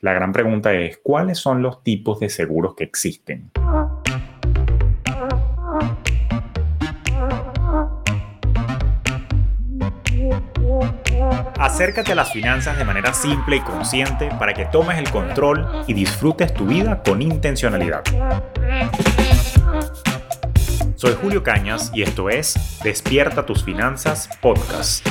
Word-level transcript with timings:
La 0.00 0.12
gran 0.12 0.32
pregunta 0.32 0.72
es, 0.74 1.00
¿cuáles 1.02 1.38
son 1.38 1.60
los 1.60 1.82
tipos 1.82 2.20
de 2.20 2.28
seguros 2.28 2.76
que 2.76 2.84
existen? 2.84 3.50
Acércate 11.58 12.12
a 12.12 12.14
las 12.14 12.32
finanzas 12.32 12.78
de 12.78 12.84
manera 12.84 13.12
simple 13.12 13.56
y 13.56 13.60
consciente 13.60 14.30
para 14.38 14.54
que 14.54 14.66
tomes 14.66 14.98
el 14.98 15.10
control 15.10 15.66
y 15.88 15.94
disfrutes 15.94 16.54
tu 16.54 16.66
vida 16.66 17.02
con 17.02 17.20
intencionalidad. 17.20 18.04
Soy 20.94 21.16
Julio 21.20 21.42
Cañas 21.42 21.90
y 21.92 22.02
esto 22.02 22.30
es 22.30 22.78
Despierta 22.84 23.44
tus 23.44 23.64
finanzas 23.64 24.30
podcast. 24.40 25.04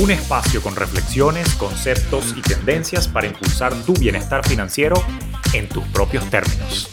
Un 0.00 0.12
espacio 0.12 0.62
con 0.62 0.76
reflexiones, 0.76 1.56
conceptos 1.56 2.32
y 2.36 2.40
tendencias 2.40 3.08
para 3.08 3.26
impulsar 3.26 3.74
tu 3.82 3.94
bienestar 3.94 4.46
financiero 4.46 4.94
en 5.52 5.68
tus 5.68 5.82
propios 5.88 6.24
términos. 6.30 6.88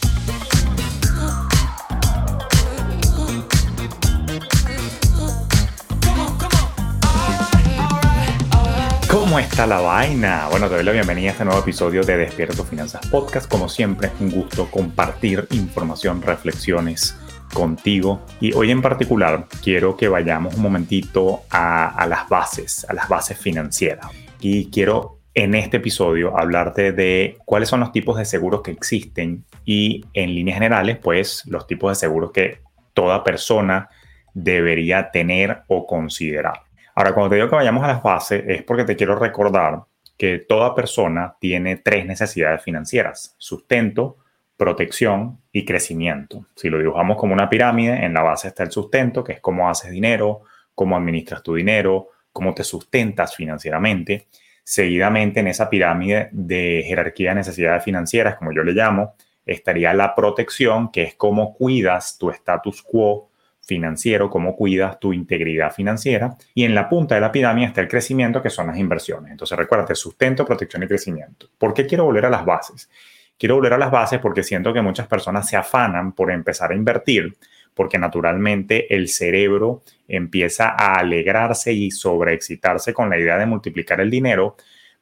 ¿Cómo 9.07 9.37
está 9.37 9.67
la 9.67 9.81
vaina? 9.81 10.47
Bueno, 10.49 10.67
te 10.67 10.73
doy 10.73 10.83
la 10.83 10.91
bienvenida 10.91 11.29
a 11.29 11.31
este 11.33 11.45
nuevo 11.45 11.59
episodio 11.59 12.01
de 12.01 12.17
Despierta 12.17 12.55
tus 12.55 12.67
Finanzas 12.67 13.05
Podcast. 13.05 13.47
Como 13.47 13.69
siempre, 13.69 14.11
un 14.19 14.31
gusto 14.31 14.71
compartir 14.71 15.47
información, 15.51 16.23
reflexiones 16.23 17.15
contigo. 17.55 18.21
Y 18.39 18.53
hoy 18.53 18.69
en 18.69 18.83
particular 18.83 19.47
quiero 19.63 19.97
que 19.97 20.07
vayamos 20.07 20.53
un 20.53 20.61
momentito 20.61 21.41
a, 21.49 22.05
las 22.07 22.29
bases, 22.29 22.85
a 22.87 22.93
las 22.93 23.09
bases 23.09 23.39
financieras. 23.39 24.05
Y 24.39 24.69
quiero 24.69 25.21
en 25.33 25.55
este 25.55 25.77
episodio 25.77 26.37
hablarte 26.37 26.91
de 26.91 27.37
cuáles 27.45 27.69
son 27.69 27.79
los 27.79 27.91
tipos 27.91 28.17
de 28.17 28.25
seguros 28.25 28.61
que 28.61 28.71
existen 28.71 29.45
y 29.65 30.05
en 30.13 30.35
líneas 30.35 30.57
generales, 30.57 30.97
pues 31.01 31.43
los 31.47 31.65
tipos 31.65 31.91
de 31.91 31.95
seguros 31.95 32.31
que 32.31 32.59
toda 32.93 33.23
persona 33.23 33.89
debería 34.33 35.09
tener 35.09 35.63
o 35.67 35.87
considerar. 35.87 36.61
Ahora, 36.93 37.13
cuando 37.13 37.29
te 37.29 37.35
digo 37.35 37.49
que 37.49 37.55
vayamos 37.55 37.83
a 37.83 37.87
las 37.87 38.03
bases, 38.03 38.43
es 38.47 38.63
porque 38.63 38.83
te 38.83 38.95
quiero 38.95 39.15
recordar 39.15 39.83
que 40.17 40.39
toda 40.39 40.75
persona 40.75 41.35
tiene 41.39 41.77
tres 41.77 42.05
necesidades 42.05 42.63
financieras, 42.63 43.35
sustento, 43.37 44.17
protección 44.57 45.41
y 45.51 45.65
crecimiento. 45.65 46.45
Si 46.55 46.69
lo 46.69 46.79
dibujamos 46.79 47.17
como 47.17 47.33
una 47.33 47.49
pirámide, 47.49 48.05
en 48.05 48.13
la 48.13 48.21
base 48.21 48.47
está 48.47 48.63
el 48.63 48.71
sustento, 48.71 49.23
que 49.23 49.33
es 49.33 49.41
cómo 49.41 49.69
haces 49.69 49.91
dinero, 49.91 50.43
cómo 50.73 50.95
administras 50.95 51.43
tu 51.43 51.55
dinero, 51.55 52.09
cómo 52.31 52.53
te 52.53 52.63
sustentas 52.63 53.35
financieramente. 53.35 54.27
Seguidamente 54.63 55.41
en 55.41 55.47
esa 55.47 55.69
pirámide 55.69 56.29
de 56.31 56.83
jerarquía 56.85 57.29
de 57.29 57.35
necesidades 57.35 57.83
financieras, 57.83 58.35
como 58.35 58.53
yo 58.53 58.63
le 58.63 58.73
llamo, 58.73 59.15
estaría 59.45 59.93
la 59.93 60.15
protección, 60.15 60.91
que 60.91 61.03
es 61.03 61.15
cómo 61.15 61.53
cuidas 61.53 62.17
tu 62.17 62.29
status 62.31 62.81
quo 62.81 63.29
financiero, 63.61 64.29
cómo 64.29 64.55
cuidas 64.55 64.99
tu 64.99 65.13
integridad 65.13 65.71
financiera. 65.71 66.35
Y 66.53 66.63
en 66.63 66.75
la 66.75 66.87
punta 66.87 67.15
de 67.15 67.21
la 67.21 67.31
pirámide 67.31 67.67
está 67.67 67.81
el 67.81 67.87
crecimiento, 67.87 68.41
que 68.41 68.49
son 68.49 68.67
las 68.67 68.77
inversiones. 68.77 69.31
Entonces 69.31 69.57
recuérdate, 69.57 69.95
sustento, 69.95 70.45
protección 70.45 70.83
y 70.83 70.87
crecimiento. 70.87 71.47
¿Por 71.57 71.73
qué 71.73 71.85
quiero 71.85 72.05
volver 72.05 72.25
a 72.25 72.29
las 72.29 72.45
bases? 72.45 72.89
Quiero 73.37 73.55
volver 73.55 73.73
a 73.73 73.77
las 73.77 73.91
bases 73.91 74.19
porque 74.19 74.43
siento 74.43 74.73
que 74.73 74.81
muchas 74.81 75.07
personas 75.07 75.47
se 75.47 75.57
afanan 75.57 76.13
por 76.13 76.31
empezar 76.31 76.71
a 76.71 76.75
invertir, 76.75 77.35
porque 77.73 77.97
naturalmente 77.97 78.93
el 78.95 79.09
cerebro 79.09 79.83
empieza 80.07 80.69
a 80.69 80.95
alegrarse 80.95 81.73
y 81.73 81.91
sobreexcitarse 81.91 82.93
con 82.93 83.09
la 83.09 83.17
idea 83.17 83.37
de 83.37 83.45
multiplicar 83.45 83.99
el 83.99 84.09
dinero, 84.09 84.55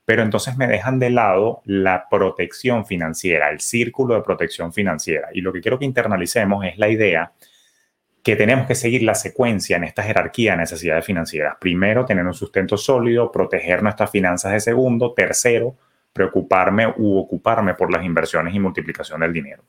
pero 0.06 0.22
entonces 0.22 0.58
me 0.58 0.67
dejan 0.67 1.00
de 1.00 1.09
lado 1.09 1.61
la 1.66 2.08
protección 2.09 2.86
financiera, 2.86 3.50
el 3.50 3.59
círculo 3.59 4.16
de 4.16 4.22
protección 4.22 4.73
financiera. 4.73 5.30
Y 5.34 5.42
lo 5.42 5.54
que 5.54 5.61
quiero 5.61 5.80
que 5.80 5.86
internalicemos 5.86 6.66
es 6.66 6.78
la 6.78 6.89
idea 6.89 7.31
que 8.23 8.36
tenemos 8.38 8.65
que 8.67 8.76
seguir 8.76 9.04
la 9.04 9.15
secuencia 9.15 9.76
en 9.76 9.83
esta 9.83 10.02
jerarquía 10.02 10.52
de 10.52 10.60
necesidades 10.60 11.05
financieras. 11.05 11.58
Primero, 11.60 12.05
tener 12.05 12.26
un 12.26 12.33
sustento 12.33 12.77
sólido, 12.77 13.32
proteger 13.32 13.83
nuestras 13.83 14.10
finanzas 14.10 14.54
de 14.54 14.61
segundo. 14.61 15.14
Tercero, 15.14 15.76
preocuparme 16.14 16.94
u 16.98 17.18
ocuparme 17.18 17.74
por 17.74 17.92
las 17.92 18.06
inversiones 18.06 18.54
y 18.54 18.60
multiplicación 18.60 19.22
del 19.22 19.34
dinero. 19.34 19.64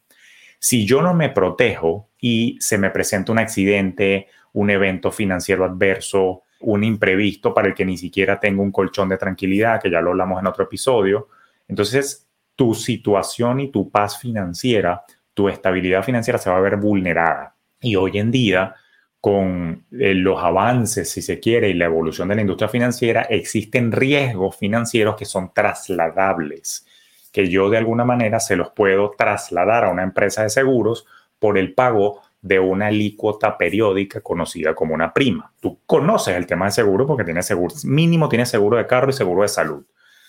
Si 0.59 0.87
yo 0.87 1.03
no 1.03 1.15
me 1.15 1.31
protejo 1.31 2.10
y 2.21 2.56
se 2.60 2.78
me 2.78 2.91
presenta 2.91 3.32
un 3.32 3.38
accidente, 3.38 4.28
un 4.53 4.71
evento 4.71 5.10
financiero 5.10 5.65
adverso, 5.65 6.43
un 6.60 6.84
imprevisto 6.84 7.53
para 7.53 7.69
el 7.69 7.75
que 7.75 7.84
ni 7.84 7.97
siquiera 7.97 8.41
tengo 8.41 8.62
un 8.62 8.72
colchón 8.72 9.09
de 9.09 9.19
tranquilidad, 9.19 9.81
que 9.81 9.91
ya 9.91 10.00
lo 10.00 10.10
hablamos 10.10 10.41
en 10.41 10.47
otro 10.47 10.65
episodio, 10.65 11.28
entonces 11.69 12.27
tu 12.56 12.75
situación 12.75 13.61
y 13.61 13.71
tu 13.71 13.91
paz 13.91 14.19
financiera, 14.19 15.03
tu 15.34 15.49
estabilidad 15.49 16.05
financiera 16.05 16.38
se 16.38 16.50
va 16.50 16.56
a 16.56 16.61
ver 16.61 16.76
vulnerada. 16.76 17.56
Y 17.81 17.97
hoy 17.97 18.19
en 18.19 18.31
día 18.31 18.75
con 19.24 19.86
eh, 19.90 20.12
los 20.12 20.38
avances, 20.44 21.08
si 21.08 21.22
se 21.22 21.40
quiere, 21.40 21.70
y 21.70 21.72
la 21.72 21.86
evolución 21.86 22.28
de 22.28 22.34
la 22.34 22.42
industria 22.42 22.68
financiera, 22.68 23.22
existen 23.22 23.90
riesgos 23.90 24.54
financieros 24.58 25.16
que 25.16 25.24
son 25.24 25.50
trasladables, 25.54 26.86
que 27.32 27.48
yo 27.48 27.70
de 27.70 27.78
alguna 27.78 28.04
manera 28.04 28.38
se 28.38 28.54
los 28.54 28.72
puedo 28.72 29.12
trasladar 29.16 29.86
a 29.86 29.88
una 29.88 30.02
empresa 30.02 30.42
de 30.42 30.50
seguros 30.50 31.06
por 31.38 31.56
el 31.56 31.72
pago 31.72 32.20
de 32.42 32.60
una 32.60 32.88
alícuota 32.88 33.56
periódica 33.56 34.20
conocida 34.20 34.74
como 34.74 34.92
una 34.92 35.14
prima. 35.14 35.50
Tú 35.58 35.80
conoces 35.86 36.36
el 36.36 36.44
tema 36.44 36.66
de 36.66 36.72
seguro 36.72 37.06
porque 37.06 37.24
tienes 37.24 37.46
seguro, 37.46 37.74
mínimo 37.84 38.28
tienes 38.28 38.50
seguro 38.50 38.76
de 38.76 38.86
carro 38.86 39.08
y 39.08 39.14
seguro 39.14 39.40
de 39.40 39.48
salud. 39.48 39.86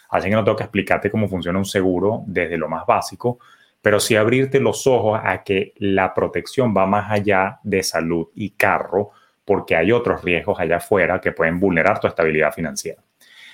Así 0.09 0.29
que 0.29 0.35
no 0.35 0.45
tengo 0.45 0.55
que 0.55 0.63
explicarte 0.63 1.11
cómo 1.11 1.27
funciona 1.27 1.59
un 1.59 1.65
seguro 1.65 2.23
desde 2.27 2.57
lo 2.57 2.69
más 2.69 2.85
básico, 2.85 3.39
pero 3.85 3.99
sí 3.99 4.15
abrirte 4.15 4.59
los 4.59 4.87
ojos 4.87 5.21
a 5.23 5.43
que 5.43 5.75
la 5.77 6.11
protección 6.11 6.73
va 6.75 6.87
más 6.87 7.11
allá 7.11 7.59
de 7.61 7.83
salud 7.83 8.29
y 8.33 8.49
carro, 8.49 9.11
porque 9.45 9.75
hay 9.75 9.91
otros 9.91 10.23
riesgos 10.23 10.59
allá 10.59 10.77
afuera 10.77 11.21
que 11.21 11.33
pueden 11.33 11.59
vulnerar 11.59 11.99
tu 11.99 12.07
estabilidad 12.07 12.51
financiera. 12.51 12.99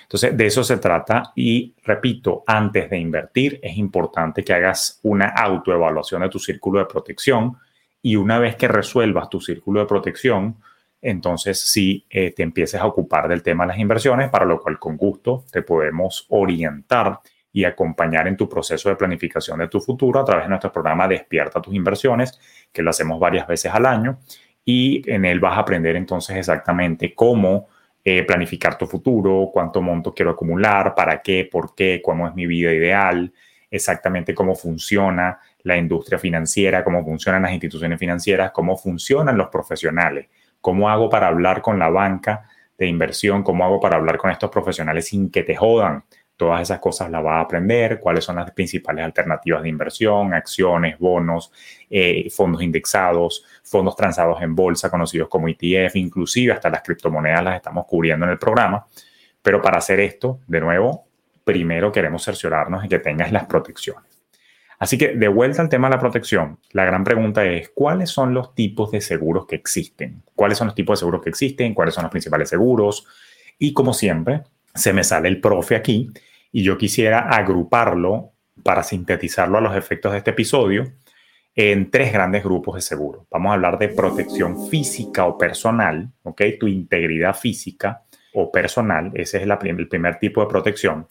Entonces, 0.04 0.34
de 0.34 0.46
eso 0.46 0.64
se 0.64 0.78
trata 0.78 1.34
y 1.36 1.74
repito, 1.84 2.44
antes 2.46 2.88
de 2.88 2.96
invertir 2.96 3.60
es 3.62 3.76
importante 3.76 4.42
que 4.42 4.54
hagas 4.54 5.00
una 5.02 5.26
autoevaluación 5.26 6.22
de 6.22 6.30
tu 6.30 6.38
círculo 6.38 6.78
de 6.78 6.86
protección 6.86 7.58
y 8.00 8.16
una 8.16 8.38
vez 8.38 8.56
que 8.56 8.68
resuelvas 8.68 9.28
tu 9.28 9.38
círculo 9.38 9.80
de 9.80 9.86
protección, 9.86 10.56
entonces 11.02 11.60
sí 11.60 12.06
eh, 12.08 12.32
te 12.34 12.42
empieces 12.42 12.80
a 12.80 12.86
ocupar 12.86 13.28
del 13.28 13.42
tema 13.42 13.64
de 13.64 13.68
las 13.68 13.78
inversiones, 13.78 14.30
para 14.30 14.46
lo 14.46 14.58
cual 14.62 14.78
con 14.78 14.96
gusto 14.96 15.44
te 15.52 15.60
podemos 15.60 16.24
orientar 16.30 17.20
y 17.52 17.64
acompañar 17.64 18.26
en 18.28 18.36
tu 18.36 18.48
proceso 18.48 18.88
de 18.88 18.96
planificación 18.96 19.58
de 19.58 19.68
tu 19.68 19.80
futuro 19.80 20.20
a 20.20 20.24
través 20.24 20.44
de 20.44 20.48
nuestro 20.48 20.72
programa 20.72 21.06
Despierta 21.06 21.60
tus 21.60 21.74
inversiones, 21.74 22.40
que 22.72 22.82
lo 22.82 22.90
hacemos 22.90 23.20
varias 23.20 23.46
veces 23.46 23.72
al 23.72 23.86
año 23.86 24.18
y 24.64 25.02
en 25.10 25.24
él 25.24 25.40
vas 25.40 25.56
a 25.56 25.60
aprender 25.60 25.96
entonces 25.96 26.36
exactamente 26.36 27.14
cómo 27.14 27.68
eh, 28.04 28.24
planificar 28.24 28.76
tu 28.78 28.86
futuro, 28.86 29.50
cuánto 29.52 29.80
monto 29.80 30.14
quiero 30.14 30.32
acumular, 30.32 30.94
para 30.94 31.20
qué, 31.20 31.48
por 31.50 31.74
qué, 31.74 32.00
cómo 32.02 32.26
es 32.26 32.34
mi 32.34 32.46
vida 32.46 32.72
ideal, 32.72 33.32
exactamente 33.70 34.34
cómo 34.34 34.54
funciona 34.54 35.38
la 35.62 35.76
industria 35.76 36.18
financiera, 36.18 36.82
cómo 36.82 37.04
funcionan 37.04 37.42
las 37.42 37.52
instituciones 37.52 37.98
financieras, 37.98 38.50
cómo 38.50 38.76
funcionan 38.76 39.36
los 39.36 39.48
profesionales, 39.48 40.28
cómo 40.60 40.88
hago 40.88 41.08
para 41.08 41.28
hablar 41.28 41.62
con 41.62 41.78
la 41.78 41.90
banca 41.90 42.44
de 42.76 42.86
inversión, 42.86 43.42
cómo 43.42 43.64
hago 43.64 43.78
para 43.78 43.96
hablar 43.96 44.16
con 44.16 44.30
estos 44.30 44.50
profesionales 44.50 45.06
sin 45.06 45.30
que 45.30 45.42
te 45.42 45.54
jodan 45.54 46.04
Todas 46.42 46.62
esas 46.62 46.80
cosas 46.80 47.08
las 47.08 47.24
va 47.24 47.36
a 47.36 47.42
aprender, 47.42 48.00
cuáles 48.00 48.24
son 48.24 48.34
las 48.34 48.50
principales 48.50 49.04
alternativas 49.04 49.62
de 49.62 49.68
inversión, 49.68 50.34
acciones, 50.34 50.98
bonos, 50.98 51.52
eh, 51.88 52.28
fondos 52.30 52.60
indexados, 52.64 53.44
fondos 53.62 53.94
transados 53.94 54.42
en 54.42 54.52
bolsa 54.52 54.90
conocidos 54.90 55.28
como 55.28 55.46
ETF, 55.46 55.94
inclusive 55.94 56.52
hasta 56.52 56.68
las 56.68 56.82
criptomonedas 56.82 57.44
las 57.44 57.54
estamos 57.54 57.86
cubriendo 57.86 58.26
en 58.26 58.32
el 58.32 58.38
programa. 58.40 58.84
Pero 59.40 59.62
para 59.62 59.78
hacer 59.78 60.00
esto, 60.00 60.40
de 60.48 60.60
nuevo, 60.60 61.04
primero 61.44 61.92
queremos 61.92 62.24
cerciorarnos 62.24 62.82
de 62.82 62.88
que 62.88 62.98
tengas 62.98 63.30
las 63.30 63.46
protecciones. 63.46 64.20
Así 64.80 64.98
que 64.98 65.14
de 65.14 65.28
vuelta 65.28 65.62
al 65.62 65.68
tema 65.68 65.88
de 65.88 65.94
la 65.94 66.00
protección, 66.00 66.58
la 66.72 66.84
gran 66.84 67.04
pregunta 67.04 67.44
es, 67.44 67.68
¿cuáles 67.72 68.10
son 68.10 68.34
los 68.34 68.52
tipos 68.56 68.90
de 68.90 69.00
seguros 69.00 69.46
que 69.46 69.54
existen? 69.54 70.24
¿Cuáles 70.34 70.58
son 70.58 70.66
los 70.66 70.74
tipos 70.74 70.98
de 70.98 71.02
seguros 71.02 71.22
que 71.22 71.30
existen? 71.30 71.72
¿Cuáles 71.72 71.94
son 71.94 72.02
los 72.02 72.10
principales 72.10 72.48
seguros? 72.48 73.06
Y 73.60 73.72
como 73.72 73.94
siempre, 73.94 74.42
se 74.74 74.92
me 74.92 75.04
sale 75.04 75.28
el 75.28 75.40
profe 75.40 75.76
aquí 75.76 76.10
y 76.52 76.62
yo 76.62 76.76
quisiera 76.78 77.30
agruparlo 77.30 78.32
para 78.62 78.82
sintetizarlo 78.82 79.58
a 79.58 79.62
los 79.62 79.74
efectos 79.74 80.12
de 80.12 80.18
este 80.18 80.30
episodio 80.30 80.92
en 81.54 81.90
tres 81.90 82.12
grandes 82.12 82.44
grupos 82.44 82.76
de 82.76 82.80
seguro. 82.82 83.26
Vamos 83.30 83.50
a 83.50 83.54
hablar 83.54 83.78
de 83.78 83.88
protección 83.88 84.68
física 84.68 85.26
o 85.26 85.36
personal, 85.36 86.10
¿ok? 86.22 86.42
Tu 86.60 86.68
integridad 86.68 87.34
física 87.34 88.02
o 88.34 88.50
personal, 88.50 89.10
ese 89.14 89.38
es 89.38 89.42
el 89.42 89.88
primer 89.88 90.18
tipo 90.18 90.40
de 90.40 90.46
protección. 90.46 91.06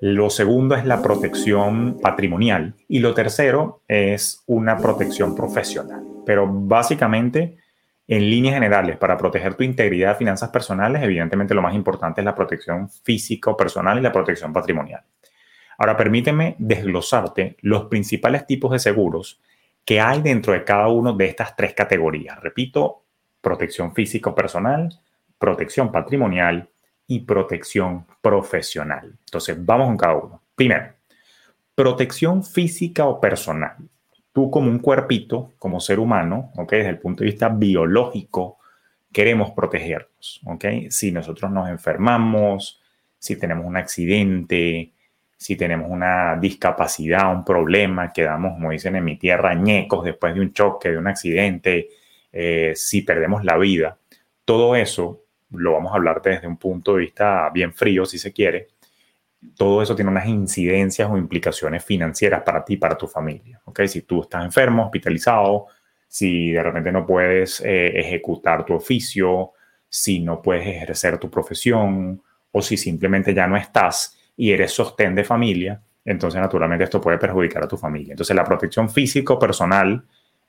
Lo 0.00 0.28
segundo 0.28 0.74
es 0.74 0.84
la 0.84 1.00
protección 1.00 1.98
patrimonial 2.00 2.74
y 2.88 2.98
lo 2.98 3.14
tercero 3.14 3.82
es 3.88 4.42
una 4.46 4.76
protección 4.76 5.34
profesional. 5.34 6.02
Pero 6.26 6.46
básicamente 6.48 7.56
en 8.08 8.30
líneas 8.30 8.54
generales, 8.54 8.96
para 8.96 9.16
proteger 9.16 9.54
tu 9.54 9.64
integridad 9.64 10.10
de 10.10 10.18
finanzas 10.18 10.50
personales, 10.50 11.02
evidentemente 11.02 11.54
lo 11.54 11.62
más 11.62 11.74
importante 11.74 12.20
es 12.20 12.24
la 12.24 12.34
protección 12.34 12.88
física 12.88 13.50
o 13.50 13.56
personal 13.56 13.98
y 13.98 14.02
la 14.02 14.12
protección 14.12 14.52
patrimonial. 14.52 15.02
Ahora, 15.78 15.96
permíteme 15.96 16.54
desglosarte 16.58 17.56
los 17.60 17.86
principales 17.86 18.46
tipos 18.46 18.70
de 18.70 18.78
seguros 18.78 19.40
que 19.84 20.00
hay 20.00 20.22
dentro 20.22 20.52
de 20.52 20.64
cada 20.64 20.88
uno 20.88 21.12
de 21.12 21.26
estas 21.26 21.54
tres 21.56 21.74
categorías. 21.74 22.40
Repito, 22.40 23.04
protección 23.40 23.92
físico 23.92 24.34
personal, 24.34 24.88
protección 25.38 25.90
patrimonial 25.90 26.68
y 27.08 27.20
protección 27.20 28.06
profesional. 28.22 29.16
Entonces, 29.18 29.56
vamos 29.64 29.88
con 29.88 29.96
cada 29.96 30.14
uno. 30.14 30.42
Primero, 30.54 30.94
protección 31.74 32.42
física 32.42 33.04
o 33.04 33.20
personal. 33.20 33.76
Tú 34.36 34.50
como 34.50 34.70
un 34.70 34.80
cuerpito, 34.80 35.54
como 35.58 35.80
ser 35.80 35.98
humano, 35.98 36.52
¿ok? 36.56 36.72
Desde 36.72 36.90
el 36.90 36.98
punto 36.98 37.24
de 37.24 37.30
vista 37.30 37.48
biológico, 37.48 38.58
queremos 39.10 39.52
protegernos. 39.52 40.42
Si 40.90 41.10
nosotros 41.10 41.50
nos 41.50 41.70
enfermamos, 41.70 42.82
si 43.18 43.38
tenemos 43.38 43.64
un 43.64 43.78
accidente, 43.78 44.92
si 45.38 45.56
tenemos 45.56 45.90
una 45.90 46.36
discapacidad, 46.36 47.34
un 47.34 47.46
problema, 47.46 48.12
quedamos, 48.12 48.52
como 48.52 48.72
dicen 48.72 48.96
en 48.96 49.04
mi 49.04 49.16
tierra, 49.16 49.54
ñecos 49.54 50.04
después 50.04 50.34
de 50.34 50.42
un 50.42 50.52
choque, 50.52 50.90
de 50.90 50.98
un 50.98 51.06
accidente, 51.06 51.88
eh, 52.30 52.74
si 52.76 53.00
perdemos 53.00 53.42
la 53.42 53.56
vida, 53.56 53.96
todo 54.44 54.76
eso 54.76 55.22
lo 55.52 55.72
vamos 55.72 55.92
a 55.92 55.96
hablar 55.96 56.20
desde 56.20 56.46
un 56.46 56.58
punto 56.58 56.96
de 56.96 57.00
vista 57.00 57.48
bien 57.54 57.72
frío, 57.72 58.04
si 58.04 58.18
se 58.18 58.34
quiere. 58.34 58.68
Todo 59.56 59.82
eso 59.82 59.94
tiene 59.94 60.10
unas 60.10 60.26
incidencias 60.26 61.08
o 61.10 61.16
implicaciones 61.16 61.84
financieras 61.84 62.42
para 62.42 62.64
ti, 62.64 62.76
para 62.76 62.96
tu 62.96 63.06
familia. 63.06 63.60
¿okay? 63.64 63.88
Si 63.88 64.02
tú 64.02 64.22
estás 64.22 64.44
enfermo, 64.44 64.84
hospitalizado, 64.84 65.66
si 66.08 66.52
de 66.52 66.62
repente 66.62 66.92
no 66.92 67.06
puedes 67.06 67.60
eh, 67.60 67.98
ejecutar 67.98 68.64
tu 68.64 68.74
oficio, 68.74 69.52
si 69.88 70.20
no 70.20 70.42
puedes 70.42 70.66
ejercer 70.66 71.18
tu 71.18 71.30
profesión 71.30 72.22
o 72.50 72.62
si 72.62 72.76
simplemente 72.76 73.34
ya 73.34 73.46
no 73.46 73.56
estás 73.56 74.18
y 74.36 74.50
eres 74.52 74.72
sostén 74.72 75.14
de 75.14 75.24
familia, 75.24 75.80
entonces 76.04 76.40
naturalmente 76.40 76.84
esto 76.84 77.00
puede 77.00 77.18
perjudicar 77.18 77.64
a 77.64 77.68
tu 77.68 77.76
familia. 77.76 78.12
Entonces 78.12 78.34
la 78.34 78.44
protección 78.44 78.88
físico 78.88 79.38
personal 79.38 80.04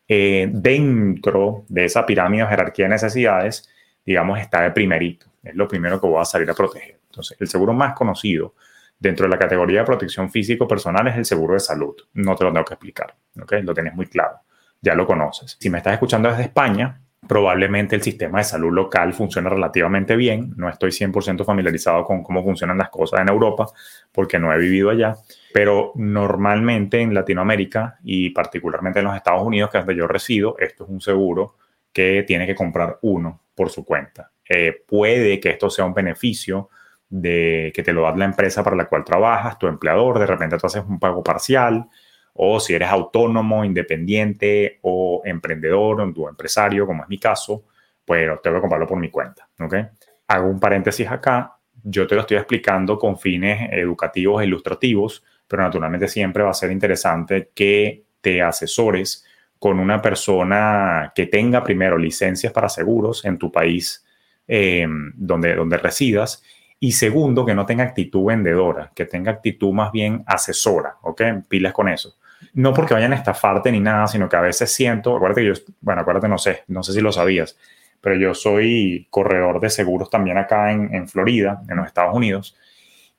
eh, 0.08 0.50
dentro 0.52 1.66
de 1.68 1.86
esa 1.86 2.06
pirámide 2.06 2.44
de 2.44 2.50
jerarquía 2.50 2.86
de 2.86 2.90
necesidades, 2.90 3.68
digamos, 4.06 4.40
está 4.40 4.62
de 4.62 4.72
primerito. 4.72 5.26
Es 5.44 5.56
lo 5.56 5.68
primero 5.68 6.00
que 6.00 6.08
voy 6.08 6.22
a 6.22 6.26
salir 6.26 6.50
a 6.50 6.54
proteger. 6.54 7.00
Entonces 7.10 7.38
el 7.40 7.48
seguro 7.48 7.74
más 7.74 7.94
conocido 7.94 8.54
dentro 9.00 9.26
de 9.26 9.30
la 9.30 9.40
categoría 9.40 9.80
de 9.80 9.86
protección 9.86 10.30
físico 10.30 10.68
personal 10.68 11.08
es 11.08 11.18
el 11.18 11.26
seguro 11.26 11.54
de 11.54 11.60
salud. 11.60 11.96
No 12.14 12.36
te 12.36 12.44
lo 12.44 12.52
tengo 12.52 12.66
que 12.66 12.74
explicar, 12.74 13.16
¿ok? 13.42 13.54
Lo 13.64 13.74
tienes 13.74 13.94
muy 13.94 14.08
claro, 14.08 14.40
ya 14.82 14.96
lo 14.96 15.06
conoces. 15.06 15.58
Si 15.60 15.70
me 15.70 15.78
estás 15.78 15.94
escuchando 15.94 16.30
desde 16.30 16.44
España, 16.44 17.02
probablemente 17.28 17.96
el 17.96 18.02
sistema 18.02 18.40
de 18.40 18.46
salud 18.46 18.72
local 18.72 19.14
funciona 19.14 19.50
relativamente 19.50 20.16
bien. 20.16 20.54
No 20.56 20.70
estoy 20.70 20.92
100% 20.92 21.44
familiarizado 21.46 22.04
con 22.04 22.24
cómo 22.24 22.44
funcionan 22.44 22.78
las 22.78 22.90
cosas 22.90 23.22
en 23.22 23.30
Europa 23.30 23.68
porque 24.12 24.40
no 24.40 24.54
he 24.54 24.58
vivido 24.58 24.90
allá, 24.90 25.16
pero 25.54 25.92
normalmente 25.96 27.02
en 27.02 27.14
Latinoamérica 27.14 28.00
y 28.04 28.30
particularmente 28.32 29.00
en 29.00 29.06
los 29.06 29.16
Estados 29.16 29.44
Unidos, 29.44 29.70
que 29.70 29.80
es 29.80 29.86
donde 29.86 30.00
yo 30.00 30.08
resido, 30.08 30.56
esto 30.60 30.86
es 30.86 30.90
un 30.90 31.02
seguro 31.02 31.56
que 31.92 32.24
tiene 32.24 32.46
que 32.46 32.56
comprar 32.56 33.00
uno 33.02 33.42
por 33.54 33.70
su 33.70 33.84
cuenta. 33.84 34.32
Eh, 34.48 34.84
puede 34.88 35.40
que 35.40 35.50
esto 35.50 35.70
sea 35.70 35.86
un 35.86 35.94
beneficio 35.94 36.70
de 37.09 37.71
que 37.74 37.83
te 37.83 37.94
lo 37.94 38.04
da 38.04 38.15
la 38.15 38.25
empresa 38.25 38.63
para 38.63 38.75
la 38.75 38.88
cual 38.88 39.04
trabajas, 39.04 39.57
tu 39.57 39.68
empleador, 39.68 40.19
de 40.19 40.25
repente 40.25 40.57
tú 40.57 40.68
haces 40.68 40.83
un 40.88 41.00
pago 41.00 41.24
parcial, 41.24 41.88
o 42.33 42.59
si 42.59 42.74
eres 42.74 42.89
autónomo, 42.89 43.65
independiente 43.65 44.80
o 44.83 45.21
emprendedor 45.25 46.01
o 46.01 46.30
empresario, 46.30 46.86
como 46.86 47.04
es 47.04 47.09
mi 47.09 47.18
caso, 47.18 47.65
pues 48.06 48.30
tengo 48.44 48.57
que 48.57 48.62
comprarlo 48.62 48.88
por 48.88 49.00
mi 49.00 49.09
cuenta. 49.09 49.50
¿okay? 49.59 49.88
Hago 50.27 50.48
un 50.48 50.59
paréntesis 50.59 51.07
acá. 51.09 51.57
Yo 51.83 52.06
te 52.06 52.15
lo 52.15 52.21
estoy 52.21 52.38
explicando 52.38 53.00
con 53.00 53.18
fines 53.18 53.69
educativos 53.71 54.42
e 54.42 54.45
ilustrativos, 54.45 55.24
pero 55.48 55.63
naturalmente 55.63 56.07
siempre 56.07 56.44
va 56.44 56.51
a 56.51 56.54
ser 56.54 56.71
interesante 56.71 57.50
que 57.56 58.06
te 58.21 58.42
asesores 58.42 59.25
con 59.57 59.80
una 59.80 60.01
persona 60.01 61.12
que 61.15 61.25
tenga 61.25 61.63
primero 61.63 61.98
licencias 61.98 62.54
para 62.54 62.69
seguros 62.69 63.25
en 63.25 63.39
tu 63.39 63.51
país 63.51 64.06
eh, 64.48 64.86
donde, 65.15 65.56
donde 65.56 65.77
residas 65.77 66.44
y 66.80 66.92
segundo, 66.92 67.46
que 67.46 67.56
no 67.56 67.66
tenga 67.66 67.84
actitud 67.84 68.26
vendedora, 68.26 68.92
que 68.94 69.06
tenga 69.06 69.32
actitud 69.32 69.74
más 69.74 69.92
bien 69.92 70.24
asesora, 70.28 70.98
¿ok? 71.02 71.22
Pilas 71.48 71.74
con 71.74 71.90
eso 71.90 72.16
no 72.54 72.74
porque 72.74 72.94
vayan 72.94 73.14
a 73.14 73.16
estafarte 73.16 73.72
ni 73.72 73.80
nada, 73.80 74.08
sino 74.08 74.30
que 74.30 74.36
a 74.36 74.42
veces 74.42 74.72
siento, 74.72 75.16
acuérdate 75.16 75.42
que 75.42 75.48
yo, 75.48 75.54
bueno, 75.82 76.02
acuérdate, 76.02 76.28
no 76.28 76.38
sé, 76.38 76.64
no 76.68 76.84
sé 76.84 76.94
si 76.94 77.02
lo 77.02 77.12
sabías, 77.12 77.58
pero 78.02 78.16
yo 78.16 78.34
soy 78.34 79.08
corredor 79.10 79.60
de 79.60 79.70
seguros 79.70 80.10
también 80.10 80.38
acá 80.38 80.72
en, 80.72 81.08
Florida, 81.08 81.62
en 81.68 81.78
los 81.78 81.88
Estados 81.88 82.16
Unidos, 82.16 82.56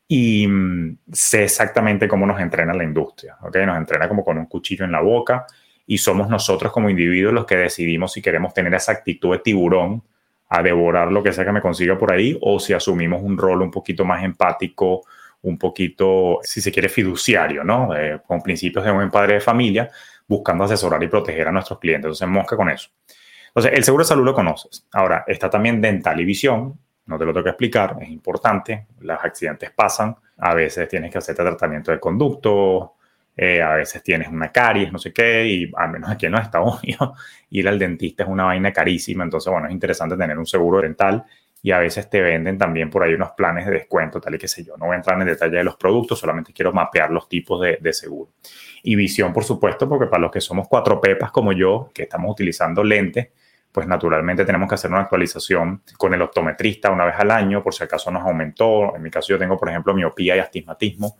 y 0.07 0.47
mm, 0.47 0.99
sé 1.13 1.45
exactamente 1.45 2.09
cómo 2.09 2.27
nos 2.27 2.41
entrena 2.41 2.75
la 2.75 2.85
industria, 2.85 3.37
¿ok? 3.43 3.57
Nos 3.67 3.77
entrena 3.77 4.09
como 4.09 4.25
con 4.25 4.39
un 4.39 4.47
cuchillo 4.47 4.85
en 4.85 4.93
la 4.93 5.01
boca 5.01 5.47
y 5.87 5.99
somos 5.99 6.29
nosotros 6.29 6.73
como 6.73 6.91
individuos 6.91 7.33
los 7.33 7.47
que 7.47 7.57
decidimos 7.57 8.13
si 8.13 8.23
queremos 8.23 8.55
tener 8.55 8.73
esa 8.75 8.93
actitud 8.93 9.33
de 9.33 9.39
tiburón 9.41 10.03
a 10.49 10.63
devorar 10.63 11.13
lo 11.13 11.23
que 11.23 11.33
sea 11.33 11.45
que 11.45 11.53
me 11.53 11.61
consiga 11.61 11.99
por 11.99 12.13
ahí 12.13 12.39
o 12.41 12.59
si 12.59 12.73
asumimos 12.73 13.23
un 13.23 13.37
rol 13.37 13.63
un 13.63 13.71
poquito 13.71 14.05
más 14.05 14.23
empático, 14.23 15.03
un 15.43 15.59
poquito, 15.59 16.39
si 16.43 16.61
se 16.61 16.73
quiere, 16.73 16.89
fiduciario, 16.89 17.63
¿no? 17.63 17.95
Eh, 17.97 18.21
con 18.27 18.41
principios 18.41 18.85
de 18.85 18.91
un 18.91 18.97
buen 18.99 19.11
padre 19.11 19.35
de 19.35 19.41
familia, 19.41 19.89
buscando 20.27 20.65
asesorar 20.65 21.03
y 21.03 21.09
proteger 21.09 21.49
a 21.49 21.53
nuestros 21.53 21.79
clientes. 21.79 22.07
Entonces, 22.07 22.29
mosca 22.29 22.57
con 22.57 22.71
eso. 22.71 22.91
Entonces, 23.49 23.73
el 23.75 23.85
seguro 23.85 24.05
de 24.05 24.09
salud 24.09 24.25
lo 24.25 24.35
conoces. 24.35 24.87
Ahora, 24.93 25.25
está 25.27 25.49
también 25.49 25.81
dental 25.81 26.21
y 26.21 26.25
visión. 26.25 26.79
No 27.07 27.19
te 27.19 27.25
lo 27.25 27.33
tengo 27.33 27.45
que 27.45 27.51
explicar, 27.51 27.97
es 28.01 28.09
importante. 28.09 28.87
Los 29.01 29.19
accidentes 29.23 29.71
pasan. 29.71 30.15
A 30.39 30.55
veces 30.55 30.89
tienes 30.89 31.11
que 31.11 31.19
hacerte 31.19 31.43
tratamiento 31.43 31.91
de 31.91 31.99
conducto, 31.99 32.97
eh, 33.41 33.63
a 33.63 33.75
veces 33.75 34.03
tienes 34.03 34.27
una 34.27 34.51
caries, 34.51 34.91
no 34.91 34.99
sé 34.99 35.13
qué, 35.13 35.47
y 35.47 35.71
al 35.77 35.91
menos 35.91 36.11
aquí 36.11 36.27
en 36.27 36.33
los 36.33 36.41
Estados 36.41 36.79
Unidos, 36.83 37.11
ir 37.51 37.69
al 37.69 37.79
dentista 37.79 38.25
es 38.25 38.29
una 38.29 38.47
vaina 38.47 38.73
carísima. 38.73 39.23
Entonces, 39.23 39.49
bueno, 39.53 39.69
es 39.69 39.73
interesante 39.73 40.17
tener 40.17 40.37
un 40.37 40.45
seguro 40.45 40.81
dental 40.81 41.25
y 41.63 41.71
a 41.71 41.79
veces 41.79 42.11
te 42.11 42.21
venden 42.21 42.59
también 42.59 42.91
por 42.91 43.05
ahí 43.05 43.15
unos 43.15 43.31
planes 43.33 43.67
de 43.67 43.73
descuento, 43.73 44.21
tal 44.21 44.35
y 44.35 44.39
que 44.39 44.49
sé 44.49 44.65
yo. 44.65 44.77
No 44.77 44.87
voy 44.87 44.95
a 44.95 44.97
entrar 44.97 45.21
en 45.21 45.27
detalle 45.29 45.59
de 45.59 45.63
los 45.63 45.77
productos, 45.77 46.19
solamente 46.19 46.53
quiero 46.53 46.73
mapear 46.73 47.13
los 47.13 47.29
tipos 47.29 47.61
de, 47.61 47.79
de 47.81 47.93
seguro. 47.93 48.33
Y 48.83 48.97
visión, 48.97 49.33
por 49.33 49.45
supuesto, 49.45 49.89
porque 49.89 50.07
para 50.07 50.23
los 50.23 50.33
que 50.33 50.41
somos 50.41 50.67
cuatro 50.67 51.01
pepas 51.01 51.31
como 51.31 51.53
yo, 51.53 51.93
que 51.95 52.03
estamos 52.03 52.33
utilizando 52.33 52.83
lentes, 52.83 53.29
pues 53.71 53.87
naturalmente 53.87 54.45
tenemos 54.45 54.69
que 54.69 54.75
hacer 54.75 54.91
una 54.91 55.03
actualización 55.03 55.83
con 55.97 56.13
el 56.13 56.23
optometrista 56.23 56.91
una 56.91 57.05
vez 57.05 57.15
al 57.17 57.31
año, 57.31 57.63
por 57.63 57.73
si 57.73 57.85
acaso 57.85 58.11
nos 58.11 58.23
aumentó. 58.23 58.97
En 58.97 59.03
mi 59.03 59.11
caso 59.11 59.29
yo 59.29 59.39
tengo, 59.39 59.57
por 59.57 59.69
ejemplo, 59.69 59.95
miopía 59.95 60.35
y 60.35 60.41
astigmatismo 60.41 61.17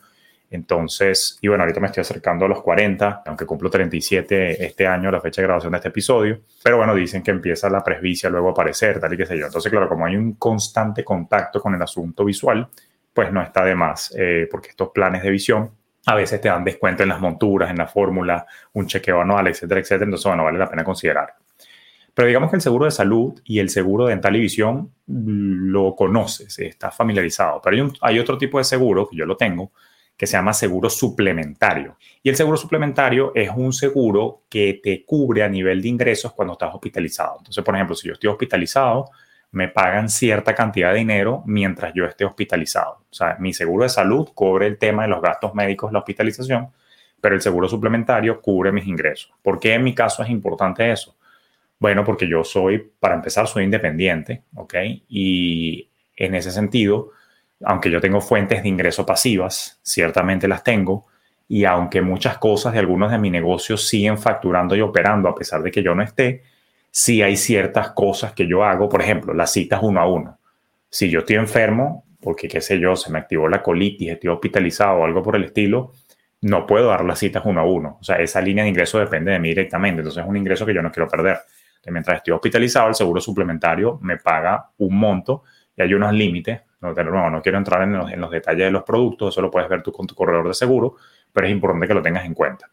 entonces, 0.51 1.39
y 1.43 1.49
bueno, 1.49 1.65
ahorita 1.65 1.81
me 1.81 1.89
estoy 1.89 2.01
acercando 2.01 2.47
a 2.47 2.49
los 2.49 2.63
40, 2.63 3.23
aunque 3.27 3.45
cumplo 3.45 3.69
37 3.69 4.65
este 4.65 4.87
año, 4.87 5.11
la 5.11 5.21
fecha 5.21 5.43
de 5.43 5.47
grabación 5.47 5.73
de 5.73 5.77
este 5.77 5.89
episodio. 5.89 6.41
Pero 6.63 6.79
bueno, 6.79 6.95
dicen 6.95 7.23
que 7.23 7.31
empieza 7.31 7.69
la 7.69 7.85
presbicia 7.85 8.31
luego 8.31 8.49
a 8.49 8.51
aparecer, 8.53 8.99
tal 8.99 9.13
y 9.13 9.17
qué 9.19 9.27
sé 9.27 9.39
yo. 9.39 9.47
Entonces, 9.47 9.71
claro, 9.71 9.89
como 9.89 10.07
hay 10.07 10.17
un 10.17 10.35
constante 10.35 11.05
contacto 11.05 11.61
con 11.61 11.75
el 11.75 11.83
asunto 11.83 12.25
visual, 12.25 12.67
pues 13.13 13.31
no 13.31 13.43
está 13.43 13.65
de 13.65 13.75
más, 13.75 14.15
eh, 14.17 14.49
porque 14.51 14.71
estos 14.71 14.89
planes 14.91 15.23
de 15.23 15.31
visión 15.31 15.71
a 16.07 16.15
veces 16.15 16.41
te 16.41 16.49
dan 16.49 16.65
descuento 16.65 17.03
en 17.03 17.11
las 17.11 17.21
monturas, 17.21 17.71
en 17.71 17.77
la 17.77 17.87
fórmula, 17.87 18.47
un 18.73 18.87
chequeo 18.87 19.21
anual, 19.21 19.49
etcétera, 19.49 19.81
etcétera. 19.81 20.05
Entonces, 20.05 20.27
bueno, 20.27 20.45
vale 20.45 20.59
la 20.59 20.71
pena 20.71 20.83
considerar. 20.83 21.35
Pero 22.15 22.27
digamos 22.27 22.51
que 22.51 22.57
el 22.57 22.63
seguro 22.63 22.87
de 22.87 22.91
salud 22.91 23.39
y 23.45 23.59
el 23.59 23.69
seguro 23.69 24.07
dental 24.07 24.35
y 24.35 24.41
visión 24.41 24.93
lo 25.07 25.95
conoces, 25.95 26.59
está 26.59 26.91
familiarizado. 26.91 27.61
Pero 27.63 27.77
hay, 27.77 27.93
hay 28.01 28.19
otro 28.19 28.39
tipo 28.39 28.57
de 28.57 28.65
seguro 28.65 29.07
que 29.07 29.17
yo 29.17 29.27
lo 29.27 29.37
tengo, 29.37 29.73
que 30.19 30.27
se 30.27 30.37
llama 30.37 30.53
seguro 30.53 30.91
suplementario. 30.91 31.97
Y 32.25 32.29
el 32.29 32.35
seguro 32.35 32.57
suplementario 32.57 33.31
es 33.37 33.51
un 33.55 33.73
seguro 33.73 34.43
que 34.51 34.81
te 34.83 35.05
cubre 35.05 35.45
a 35.45 35.49
nivel 35.49 35.81
de 35.81 35.89
ingresos 35.89 36.33
cuando 36.33 36.55
estás 36.55 36.75
hospitalizado. 36.75 37.37
Entonces, 37.39 37.65
por 37.65 37.77
ejemplo, 37.77 37.95
si 37.95 38.09
yo 38.09 38.15
estoy 38.15 38.29
hospitalizado, 38.29 39.11
me 39.53 39.69
pagan 39.69 40.09
cierta 40.09 40.57
cantidad 40.57 40.93
de 40.93 40.99
dinero 40.99 41.45
mientras 41.47 41.95
yo 41.95 42.05
esté 42.05 42.25
hospitalizado. 42.25 43.05
O 43.09 43.15
sea, 43.15 43.37
mi 43.39 43.55
seguro 43.55 43.85
de 43.85 43.91
salud 43.91 44.29
cubre 44.35 44.67
el 44.67 44.77
tema 44.77 45.05
de 45.05 45.09
los 45.09 45.23
gastos 45.23 45.55
médicos, 45.55 45.93
la 45.93 46.01
hospitalización, 46.01 46.69
pero 47.21 47.37
el 47.37 47.41
seguro 47.41 47.69
suplementario 47.69 48.41
cubre 48.41 48.73
mis 48.73 48.89
ingresos. 48.89 49.33
¿Por 49.41 49.61
qué 49.61 49.75
en 49.75 49.85
mi 49.85 49.95
caso 49.95 50.25
es 50.25 50.31
importante 50.31 50.91
eso? 50.91 51.17
Bueno, 51.79 52.05
porque 52.05 52.29
yo 52.29 52.43
soy, 52.43 52.91
para 52.99 53.15
empezar, 53.15 53.47
soy 53.47 53.63
independiente, 53.63 54.43
¿ok? 54.57 54.75
Y 55.09 55.89
en 56.17 56.35
ese 56.35 56.51
sentido, 56.51 57.13
aunque 57.65 57.91
yo 57.91 58.01
tengo 58.01 58.21
fuentes 58.21 58.63
de 58.63 58.69
ingreso 58.69 59.05
pasivas, 59.05 59.81
ciertamente 59.83 60.49
las 60.49 60.63
tengo, 60.63 61.07
y 61.49 61.65
aunque 61.65 62.03
muchas 62.03 62.39
cosas 62.39 62.75
de 62.75 62.79
algunos 62.79 63.11
de 63.11 63.19
mis 63.19 63.33
negocios 63.33 63.89
siguen 63.89 64.19
facturando 64.19 64.77
y 64.77 64.81
operando 64.81 65.29
a 65.29 65.35
pesar 65.35 65.63
de 65.63 65.71
que 65.71 65.83
yo 65.83 65.95
no 65.95 66.03
esté, 66.03 66.43
sí 66.91 67.23
hay 67.23 67.37
ciertas 67.37 67.91
cosas 67.91 68.33
que 68.33 68.47
yo 68.47 68.65
hago, 68.65 68.89
por 68.89 69.01
ejemplo, 69.01 69.33
las 69.35 69.53
citas 69.53 69.81
uno 69.83 70.01
a 70.01 70.07
uno. 70.07 70.39
Si 70.91 71.09
yo 71.11 71.21
estoy 71.21 71.37
enfermo, 71.37 72.05
porque 72.21 72.49
qué 72.49 72.61
sé 72.61 72.79
yo, 72.79 72.97
se 72.97 73.11
me 73.11 73.19
activó 73.19 73.49
la 73.49 73.63
colitis, 73.63 74.11
estoy 74.11 74.31
hospitalizado 74.31 74.99
o 74.99 75.05
algo 75.05 75.23
por 75.23 75.37
el 75.37 75.45
estilo, 75.45 75.93
no 76.43 76.67
puedo 76.67 76.89
dar 76.89 77.05
las 77.05 77.19
citas 77.19 77.43
uno 77.47 77.61
a 77.61 77.65
uno. 77.65 77.99
O 78.01 78.05
sea, 78.05 78.17
esa 78.17 78.41
línea 78.41 78.65
de 78.65 78.71
ingreso 78.71 78.99
depende 78.99 79.33
de 79.33 79.39
mí 79.39 79.49
directamente, 79.49 80.01
entonces 80.01 80.23
es 80.23 80.29
un 80.29 80.37
ingreso 80.37 80.67
que 80.67 80.75
yo 80.75 80.83
no 80.83 80.93
quiero 80.93 81.09
perder. 81.09 81.39
mientras 81.87 82.19
estoy 82.19 82.35
hospitalizado, 82.35 82.89
el 82.89 82.95
seguro 82.95 83.21
suplementario 83.21 83.99
me 84.03 84.19
paga 84.19 84.71
un 84.79 84.99
monto 84.99 85.45
y 85.77 85.83
hay 85.83 85.95
unos 85.95 86.13
límites 86.13 86.61
No, 86.81 86.93
no, 86.93 87.31
no 87.31 87.43
quiero 87.43 87.59
entrar 87.59 87.83
en 87.83 88.21
los, 88.21 88.31
detalles 88.31 88.67
de 88.67 88.71
los 88.71 88.85
productos, 88.85 89.35
eso 89.35 89.43
lo 89.43 89.51
puedes 89.51 89.69
ver 89.69 89.83
tú 89.83 89.91
con 89.91 90.07
tu 90.07 90.15
corredor 90.15 90.47
de 90.47 90.55
seguro, 90.55 90.97
pero 91.33 91.47
es 91.47 91.53
importante 91.53 91.89
que 91.89 91.95
lo 91.95 92.03
tengas 92.03 92.25
en 92.25 92.35
cuenta. 92.35 92.71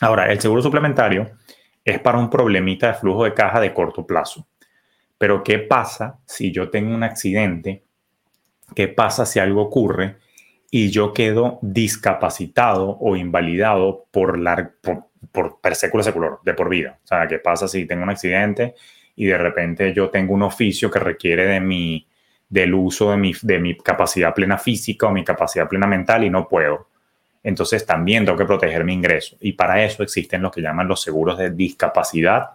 Ahora, 0.00 0.30
el 0.30 0.40
seguro 0.40 0.62
suplementario 0.62 1.30
es 1.84 1.98
para 1.98 2.18
un 2.18 2.30
problemita 2.30 2.88
de 2.88 2.94
flujo 2.94 3.24
de 3.24 3.34
caja 3.34 3.60
de 3.60 3.74
corto 3.74 4.06
plazo. 4.06 4.46
Pero 5.18 5.42
¿qué 5.42 5.58
pasa 5.58 6.18
si 6.26 6.52
yo 6.52 6.70
tengo 6.70 6.94
un 6.94 7.02
accidente? 7.02 7.84
¿Qué 8.74 8.88
pasa 8.88 9.26
si 9.26 9.38
algo 9.38 9.62
ocurre 9.62 10.16
y 10.70 10.90
yo 10.90 11.12
quedo 11.12 11.58
discapacitado 11.62 12.96
o 13.00 13.16
invalidado 13.16 14.06
por, 14.10 14.38
la, 14.38 14.72
por, 14.80 15.08
por 15.60 15.74
secular, 15.74 16.38
de 16.42 16.54
por 16.54 16.68
vida? 16.68 16.98
O 17.02 17.06
sea, 17.06 17.26
¿qué 17.26 17.38
pasa 17.38 17.68
si 17.68 17.84
tengo 17.86 18.02
un 18.02 18.10
accidente 18.10 18.74
y 19.16 19.26
de 19.26 19.38
repente 19.38 19.92
yo 19.92 20.10
tengo 20.10 20.34
un 20.34 20.42
oficio 20.42 20.90
que 20.90 20.98
requiere 20.98 21.46
de 21.46 21.60
mi, 21.60 22.06
del 22.54 22.72
uso 22.72 23.10
de 23.10 23.16
mi, 23.16 23.34
de 23.42 23.58
mi 23.58 23.76
capacidad 23.76 24.32
plena 24.32 24.58
física 24.58 25.08
o 25.08 25.10
mi 25.10 25.24
capacidad 25.24 25.68
plena 25.68 25.88
mental 25.88 26.22
y 26.22 26.30
no 26.30 26.48
puedo? 26.48 26.88
Entonces 27.42 27.84
también 27.84 28.24
tengo 28.24 28.38
que 28.38 28.44
proteger 28.44 28.84
mi 28.84 28.94
ingreso. 28.94 29.36
Y 29.40 29.52
para 29.52 29.84
eso 29.84 30.02
existen 30.02 30.40
lo 30.40 30.50
que 30.50 30.62
llaman 30.62 30.86
los 30.86 31.02
seguros 31.02 31.36
de 31.36 31.50
discapacidad 31.50 32.50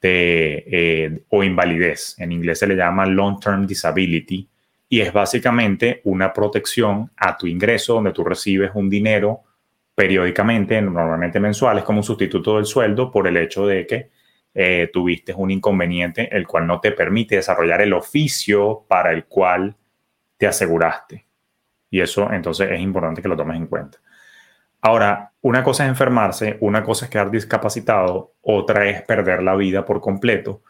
eh, 0.00 1.24
o 1.28 1.44
invalidez. 1.44 2.16
En 2.18 2.32
inglés 2.32 2.58
se 2.58 2.66
le 2.66 2.74
llama 2.74 3.06
long 3.06 3.38
term 3.38 3.66
disability 3.66 4.48
y 4.88 5.00
es 5.00 5.12
básicamente 5.12 6.00
una 6.04 6.32
protección 6.32 7.10
a 7.16 7.36
tu 7.36 7.46
ingreso 7.46 7.94
donde 7.94 8.12
tú 8.12 8.24
recibes 8.24 8.70
un 8.74 8.88
dinero 8.88 9.42
periódicamente, 9.94 10.80
normalmente 10.82 11.38
mensual, 11.38 11.78
es 11.78 11.84
como 11.84 12.00
un 12.00 12.04
sustituto 12.04 12.56
del 12.56 12.64
sueldo 12.64 13.10
por 13.10 13.28
el 13.28 13.36
hecho 13.36 13.66
de 13.66 13.86
que 13.86 14.10
eh, 14.54 14.88
tuviste 14.92 15.34
un 15.34 15.50
inconveniente 15.50 16.28
el 16.34 16.46
cual 16.46 16.66
no 16.66 16.80
te 16.80 16.92
permite 16.92 17.36
desarrollar 17.36 17.82
el 17.82 17.92
oficio 17.92 18.84
para 18.88 19.10
el 19.10 19.24
cual 19.24 19.76
te 20.36 20.46
aseguraste. 20.46 21.26
Y 21.90 22.00
eso 22.00 22.32
entonces 22.32 22.70
es 22.70 22.80
importante 22.80 23.20
que 23.20 23.28
lo 23.28 23.36
tomes 23.36 23.56
en 23.56 23.66
cuenta. 23.66 23.98
Ahora, 24.80 25.32
una 25.40 25.64
cosa 25.64 25.84
es 25.84 25.88
enfermarse, 25.88 26.58
una 26.60 26.84
cosa 26.84 27.06
es 27.06 27.10
quedar 27.10 27.30
discapacitado, 27.30 28.34
otra 28.42 28.86
es 28.86 29.02
perder 29.02 29.42
la 29.42 29.56
vida 29.56 29.84
por 29.84 30.00
completo. 30.00 30.62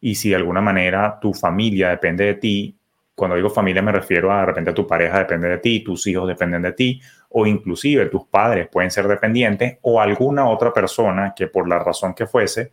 Y 0.00 0.14
si 0.16 0.30
de 0.30 0.36
alguna 0.36 0.60
manera 0.60 1.18
tu 1.20 1.32
familia 1.32 1.88
depende 1.88 2.24
de 2.26 2.34
ti, 2.34 2.76
cuando 3.14 3.36
digo 3.36 3.50
familia 3.50 3.82
me 3.82 3.92
refiero 3.92 4.32
a 4.32 4.40
de 4.40 4.46
repente 4.46 4.72
tu 4.72 4.86
pareja 4.86 5.20
depende 5.20 5.48
de 5.48 5.58
ti, 5.58 5.80
tus 5.80 6.06
hijos 6.06 6.28
dependen 6.28 6.62
de 6.62 6.72
ti, 6.72 7.00
o 7.30 7.46
inclusive 7.46 8.06
tus 8.06 8.26
padres 8.26 8.68
pueden 8.68 8.90
ser 8.90 9.08
dependientes, 9.08 9.78
o 9.82 10.00
alguna 10.00 10.48
otra 10.48 10.72
persona 10.72 11.32
que 11.34 11.46
por 11.46 11.68
la 11.68 11.78
razón 11.78 12.14
que 12.14 12.26
fuese, 12.26 12.72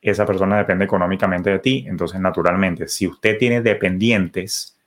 esa 0.00 0.26
persona 0.26 0.58
depende 0.58 0.84
económicamente 0.84 1.50
de 1.50 1.58
ti. 1.58 1.84
Entonces, 1.88 2.20
naturalmente, 2.20 2.88
si 2.88 3.06
usted 3.06 3.38
tiene 3.38 3.60
dependientes, 3.60 4.78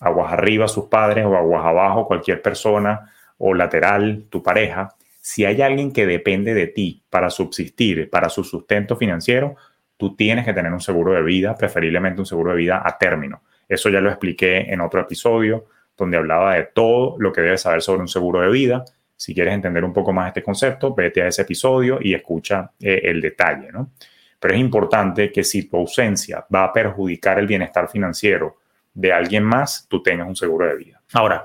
aguas 0.00 0.32
arriba 0.32 0.68
sus 0.68 0.86
padres 0.86 1.24
o 1.26 1.36
aguas 1.36 1.64
abajo 1.64 2.06
cualquier 2.06 2.42
persona, 2.42 3.12
o 3.38 3.54
lateral 3.54 4.24
tu 4.28 4.42
pareja, 4.42 4.94
si 5.20 5.44
hay 5.44 5.62
alguien 5.62 5.92
que 5.92 6.06
depende 6.06 6.54
de 6.54 6.66
ti 6.66 7.02
para 7.08 7.30
subsistir, 7.30 8.10
para 8.10 8.28
su 8.28 8.44
sustento 8.44 8.96
financiero, 8.96 9.56
tú 9.96 10.16
tienes 10.16 10.44
que 10.44 10.52
tener 10.52 10.72
un 10.72 10.80
seguro 10.80 11.12
de 11.12 11.22
vida, 11.22 11.54
preferiblemente 11.54 12.20
un 12.20 12.26
seguro 12.26 12.52
de 12.52 12.56
vida 12.56 12.82
a 12.84 12.98
término. 12.98 13.42
Eso 13.68 13.90
ya 13.90 14.00
lo 14.00 14.08
expliqué 14.08 14.72
en 14.72 14.80
otro 14.80 15.00
episodio 15.00 15.66
donde 15.96 16.16
hablaba 16.16 16.54
de 16.54 16.64
todo 16.72 17.16
lo 17.18 17.32
que 17.32 17.40
debes 17.40 17.62
saber 17.62 17.82
sobre 17.82 18.00
un 18.00 18.08
seguro 18.08 18.40
de 18.40 18.48
vida. 18.48 18.84
Si 19.16 19.34
quieres 19.34 19.52
entender 19.52 19.84
un 19.84 19.92
poco 19.92 20.12
más 20.12 20.28
este 20.28 20.42
concepto, 20.42 20.94
vete 20.94 21.22
a 21.22 21.26
ese 21.26 21.42
episodio 21.42 21.98
y 22.00 22.14
escucha 22.14 22.70
eh, 22.80 23.00
el 23.04 23.20
detalle, 23.20 23.70
¿no? 23.72 23.90
Pero 24.38 24.54
es 24.54 24.60
importante 24.60 25.32
que 25.32 25.44
si 25.44 25.68
tu 25.68 25.76
ausencia 25.76 26.46
va 26.54 26.64
a 26.64 26.72
perjudicar 26.72 27.38
el 27.38 27.46
bienestar 27.46 27.88
financiero 27.88 28.58
de 28.94 29.12
alguien 29.12 29.44
más, 29.44 29.86
tú 29.88 30.02
tengas 30.02 30.28
un 30.28 30.36
seguro 30.36 30.66
de 30.66 30.76
vida. 30.76 31.02
Ahora, 31.12 31.44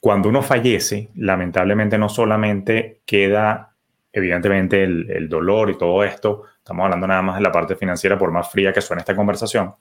cuando 0.00 0.28
uno 0.28 0.42
fallece, 0.42 1.10
lamentablemente 1.14 1.96
no 1.96 2.08
solamente 2.08 3.02
queda 3.06 3.72
evidentemente 4.12 4.84
el, 4.84 5.28
dolor 5.28 5.70
y 5.70 5.78
todo 5.78 6.04
esto, 6.04 6.42
estamos 6.58 6.84
hablando 6.84 7.06
nada 7.06 7.22
más 7.22 7.36
de 7.36 7.42
la 7.42 7.50
parte 7.50 7.76
financiera 7.76 8.18
por 8.18 8.30
más 8.30 8.50
fría 8.50 8.72
que 8.72 8.82
suene 8.82 9.00
esta 9.00 9.16
conversación, 9.16 9.74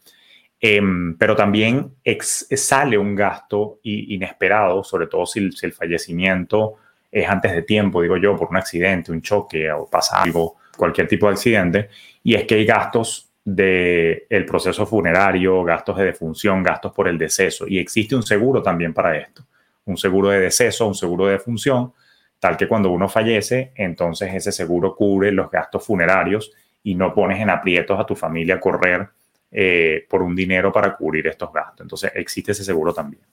em, 0.60 1.18
pero 1.18 1.36
también 1.36 1.96
sale 2.30 2.98
un 2.98 3.14
gasto 3.14 3.80
inesperado, 3.84 4.84
sobre 4.84 5.08
todo 5.08 5.26
si, 5.26 5.50
el 5.62 5.74
fallecimiento 5.74 6.76
es 7.12 7.28
antes 7.28 7.52
de 7.52 7.64
tiempo, 7.64 8.02
digo 8.02 8.16
yo, 8.16 8.38
por 8.38 8.50
un 8.50 8.58
accidente, 8.58 9.12
un 9.12 9.22
choque 9.22 9.70
o 9.72 9.86
pasa 9.86 10.22
algo, 10.22 10.56
cualquier 10.82 11.08
tipo 11.08 11.28
de 11.28 11.34
accidente, 11.34 11.90
y 12.24 12.34
es 12.34 12.46
que 12.46 12.56
hay 12.56 12.66
gastos 12.66 13.30
del 13.46 14.24
el 14.30 14.46
proceso 14.46 14.86
funerario, 14.86 15.64
gastos 15.64 15.98
de 15.98 16.06
defunción, 16.06 16.64
gastos 16.64 16.92
por 16.92 17.08
el 17.08 17.18
deceso, 17.18 17.68
y 17.68 17.78
existe 17.78 18.16
un 18.16 18.24
seguro 18.24 18.62
también 18.62 18.94
para 18.94 19.16
esto 19.18 19.46
un 19.86 19.98
seguro 19.98 20.30
de 20.30 20.40
deceso, 20.40 20.88
un 20.88 20.96
seguro 20.96 21.28
de 21.28 21.40
función, 21.40 21.94
tal 22.40 22.58
que 22.58 22.68
cuando 22.68 22.90
uno 22.90 23.08
fallece, 23.08 23.72
entonces 23.76 24.34
ese 24.34 24.52
seguro 24.52 24.96
cubre 24.96 25.32
los 25.32 25.50
gastos 25.50 25.86
funerarios 25.86 26.52
y 26.84 26.96
no 26.96 27.14
pones 27.14 27.40
en 27.40 27.50
aprietos 27.50 28.00
a 28.00 28.06
tu 28.06 28.16
familia 28.16 28.56
a 28.56 28.60
correr 28.60 29.08
eh, 29.52 30.06
por 30.10 30.22
un 30.22 30.36
dinero 30.36 30.72
para 30.72 30.96
cubrir 30.96 31.28
estos 31.28 31.52
gastos. 31.54 31.82
Entonces 31.82 32.12
existe 32.16 32.54
ese 32.54 32.64
seguro 32.64 32.94
también. 32.94 33.24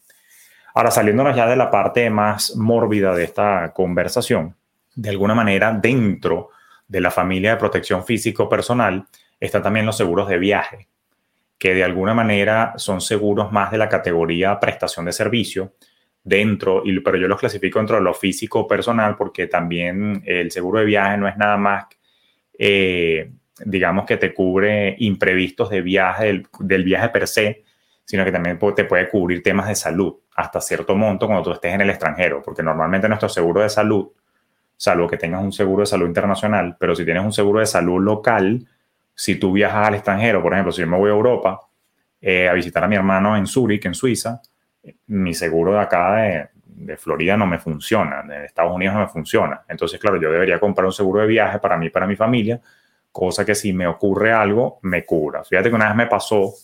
Ahora, 0.74 0.90
saliéndonos 0.90 1.34
ya 1.34 1.46
de 1.46 1.56
la 1.56 1.70
parte 1.70 2.08
más 2.10 2.54
mórbida 2.56 3.14
de 3.14 3.24
esta 3.24 3.72
conversación, 3.72 4.54
de 4.94 5.08
alguna 5.08 5.34
manera 5.34 5.72
dentro 5.72 6.50
de 6.88 7.00
la 7.00 7.10
familia 7.10 7.52
de 7.52 7.56
protección 7.58 8.04
físico 8.04 8.48
personal 8.48 9.06
están 9.38 9.62
también 9.62 9.86
los 9.86 9.96
seguros 9.96 10.28
de 10.28 10.38
viaje, 10.38 10.88
que 11.58 11.74
de 11.74 11.84
alguna 11.84 12.14
manera 12.14 12.72
son 12.76 13.00
seguros 13.00 13.52
más 13.52 13.70
de 13.70 13.78
la 13.78 13.88
categoría 13.88 14.58
prestación 14.58 15.04
de 15.04 15.12
servicio, 15.12 15.74
dentro, 16.24 16.82
y, 16.84 16.98
pero 17.00 17.16
yo 17.16 17.28
los 17.28 17.38
clasifico 17.38 17.78
dentro 17.78 17.96
de 17.96 18.02
lo 18.02 18.14
físico 18.14 18.66
personal 18.66 19.16
porque 19.16 19.46
también 19.46 20.22
el 20.26 20.50
seguro 20.50 20.80
de 20.80 20.84
viaje 20.84 21.16
no 21.16 21.28
es 21.28 21.36
nada 21.36 21.56
más, 21.56 21.86
eh, 22.58 23.30
digamos 23.64 24.04
que 24.04 24.16
te 24.16 24.34
cubre 24.34 24.94
imprevistos 24.98 25.70
de 25.70 25.80
viaje, 25.80 26.42
del, 26.60 26.84
viaje 26.84 27.08
per 27.08 27.26
se, 27.26 27.64
sino 28.04 28.24
que 28.24 28.32
también 28.32 28.58
te 28.74 28.84
puede 28.84 29.08
cubrir 29.08 29.42
temas 29.42 29.68
de 29.68 29.74
salud 29.74 30.16
hasta 30.34 30.60
cierto 30.60 30.94
monto 30.94 31.26
cuando 31.26 31.42
tú 31.42 31.52
estés 31.52 31.74
en 31.74 31.80
el 31.80 31.90
extranjero, 31.90 32.42
porque 32.42 32.62
normalmente 32.62 33.08
nuestro 33.08 33.28
seguro 33.28 33.62
de 33.62 33.68
salud, 33.68 34.08
salvo 34.78 35.08
que 35.08 35.16
tengas 35.16 35.42
un 35.42 35.52
seguro 35.52 35.80
de 35.80 35.86
salud 35.86 36.06
internacional, 36.06 36.76
pero 36.78 36.94
si 36.94 37.04
tienes 37.04 37.24
un 37.24 37.32
seguro 37.32 37.58
de 37.60 37.66
salud 37.66 38.00
local, 38.00 38.64
si 39.12 39.34
tú 39.34 39.52
viajas 39.52 39.88
al 39.88 39.94
extranjero, 39.96 40.40
por 40.40 40.52
ejemplo, 40.52 40.72
si 40.72 40.80
yo 40.80 40.86
me 40.86 40.96
voy 40.96 41.10
a 41.10 41.14
Europa 41.14 41.60
eh, 42.20 42.48
a 42.48 42.52
visitar 42.52 42.84
a 42.84 42.88
mi 42.88 42.94
hermano 42.94 43.36
en 43.36 43.46
Zúrich, 43.48 43.84
en 43.86 43.94
Suiza, 43.94 44.40
mi 45.08 45.34
seguro 45.34 45.72
de 45.72 45.80
acá 45.80 46.14
de, 46.14 46.96
Florida 46.96 47.36
no 47.36 47.44
me 47.44 47.58
funciona, 47.58 48.22
de 48.22 48.44
Estados 48.44 48.72
Unidos 48.72 48.94
no 48.94 49.00
me 49.00 49.08
funciona. 49.08 49.62
Entonces, 49.68 49.98
claro, 49.98 50.16
yo 50.16 50.30
debería 50.30 50.60
comprar 50.60 50.86
un 50.86 50.92
seguro 50.92 51.20
de 51.20 51.26
viaje 51.26 51.58
para 51.58 51.76
mí 51.76 51.90
para 51.90 52.06
mi 52.06 52.14
familia, 52.14 52.60
cosa 53.10 53.44
que 53.44 53.56
si 53.56 53.72
me 53.72 53.88
ocurre 53.88 54.32
algo, 54.32 54.78
me 54.82 55.04
cubra. 55.04 55.42
Fíjate 55.42 55.70
que 55.70 55.74
una 55.74 55.88
vez 55.88 55.96
me 55.96 56.06
pasó 56.06 56.54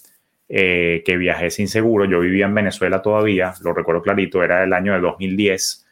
eh, 0.49 1.03
que 1.05 1.17
viajé 1.17 1.51
sin 1.51 1.67
seguro, 1.67 2.05
yo 2.05 2.21
vivía 2.21 2.47
en 2.47 2.55
Venezuela 2.55 3.03
todavía, 3.03 3.53
lo 3.65 3.75
recuerdo 3.75 4.03
clarito, 4.03 4.45
era 4.45 4.63
el 4.63 4.73
año 4.73 4.93
de 4.93 5.01
2010 5.01 5.84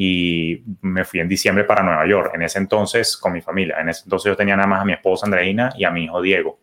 y 0.00 0.62
me 0.82 1.04
fui 1.04 1.18
en 1.18 1.28
diciembre 1.28 1.64
para 1.64 1.82
Nueva 1.82 2.06
York, 2.06 2.30
en 2.32 2.42
ese 2.42 2.60
entonces 2.60 3.16
con 3.16 3.32
mi 3.32 3.40
familia. 3.40 3.80
En 3.80 3.88
ese 3.88 4.04
entonces 4.04 4.30
yo 4.30 4.36
tenía 4.36 4.54
nada 4.54 4.68
más 4.68 4.82
a 4.82 4.84
mi 4.84 4.92
esposa 4.92 5.26
Andreina 5.26 5.72
y 5.76 5.82
a 5.82 5.90
mi 5.90 6.04
hijo 6.04 6.22
Diego, 6.22 6.60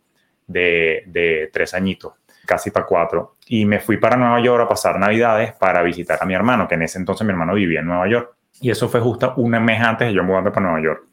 de, 0.48 1.04
de 1.08 1.50
tres 1.52 1.74
añitos 1.74 2.14
casi 2.46 2.72
para 2.72 2.86
cuatro. 2.86 3.36
Y 3.48 3.66
me 3.66 3.82
fui 3.82 3.98
para 3.98 4.16
Nueva 4.16 4.40
York 4.40 4.64
a 4.64 4.70
pasar 4.70 4.98
Navidades 4.98 5.52
para 5.52 5.84
visitar 5.84 6.18
a 6.22 6.26
mi 6.26 6.34
hermano, 6.34 6.66
que 6.66 6.76
en 6.76 6.84
ese 6.84 6.98
entonces 6.98 7.28
mi 7.28 7.32
hermano 7.32 7.56
vivía 7.56 7.82
en 7.82 7.88
Nueva 7.88 8.08
York. 8.08 8.38
Y 8.62 8.72
eso 8.72 8.88
fue 8.88 9.02
justo 9.02 9.34
un 9.36 9.52
mes 9.52 9.82
antes 9.82 10.08
de 10.08 10.14
yo 10.14 10.24
mudarme 10.24 10.52
para 10.52 10.68
Nueva 10.68 10.82
York. 10.82 11.04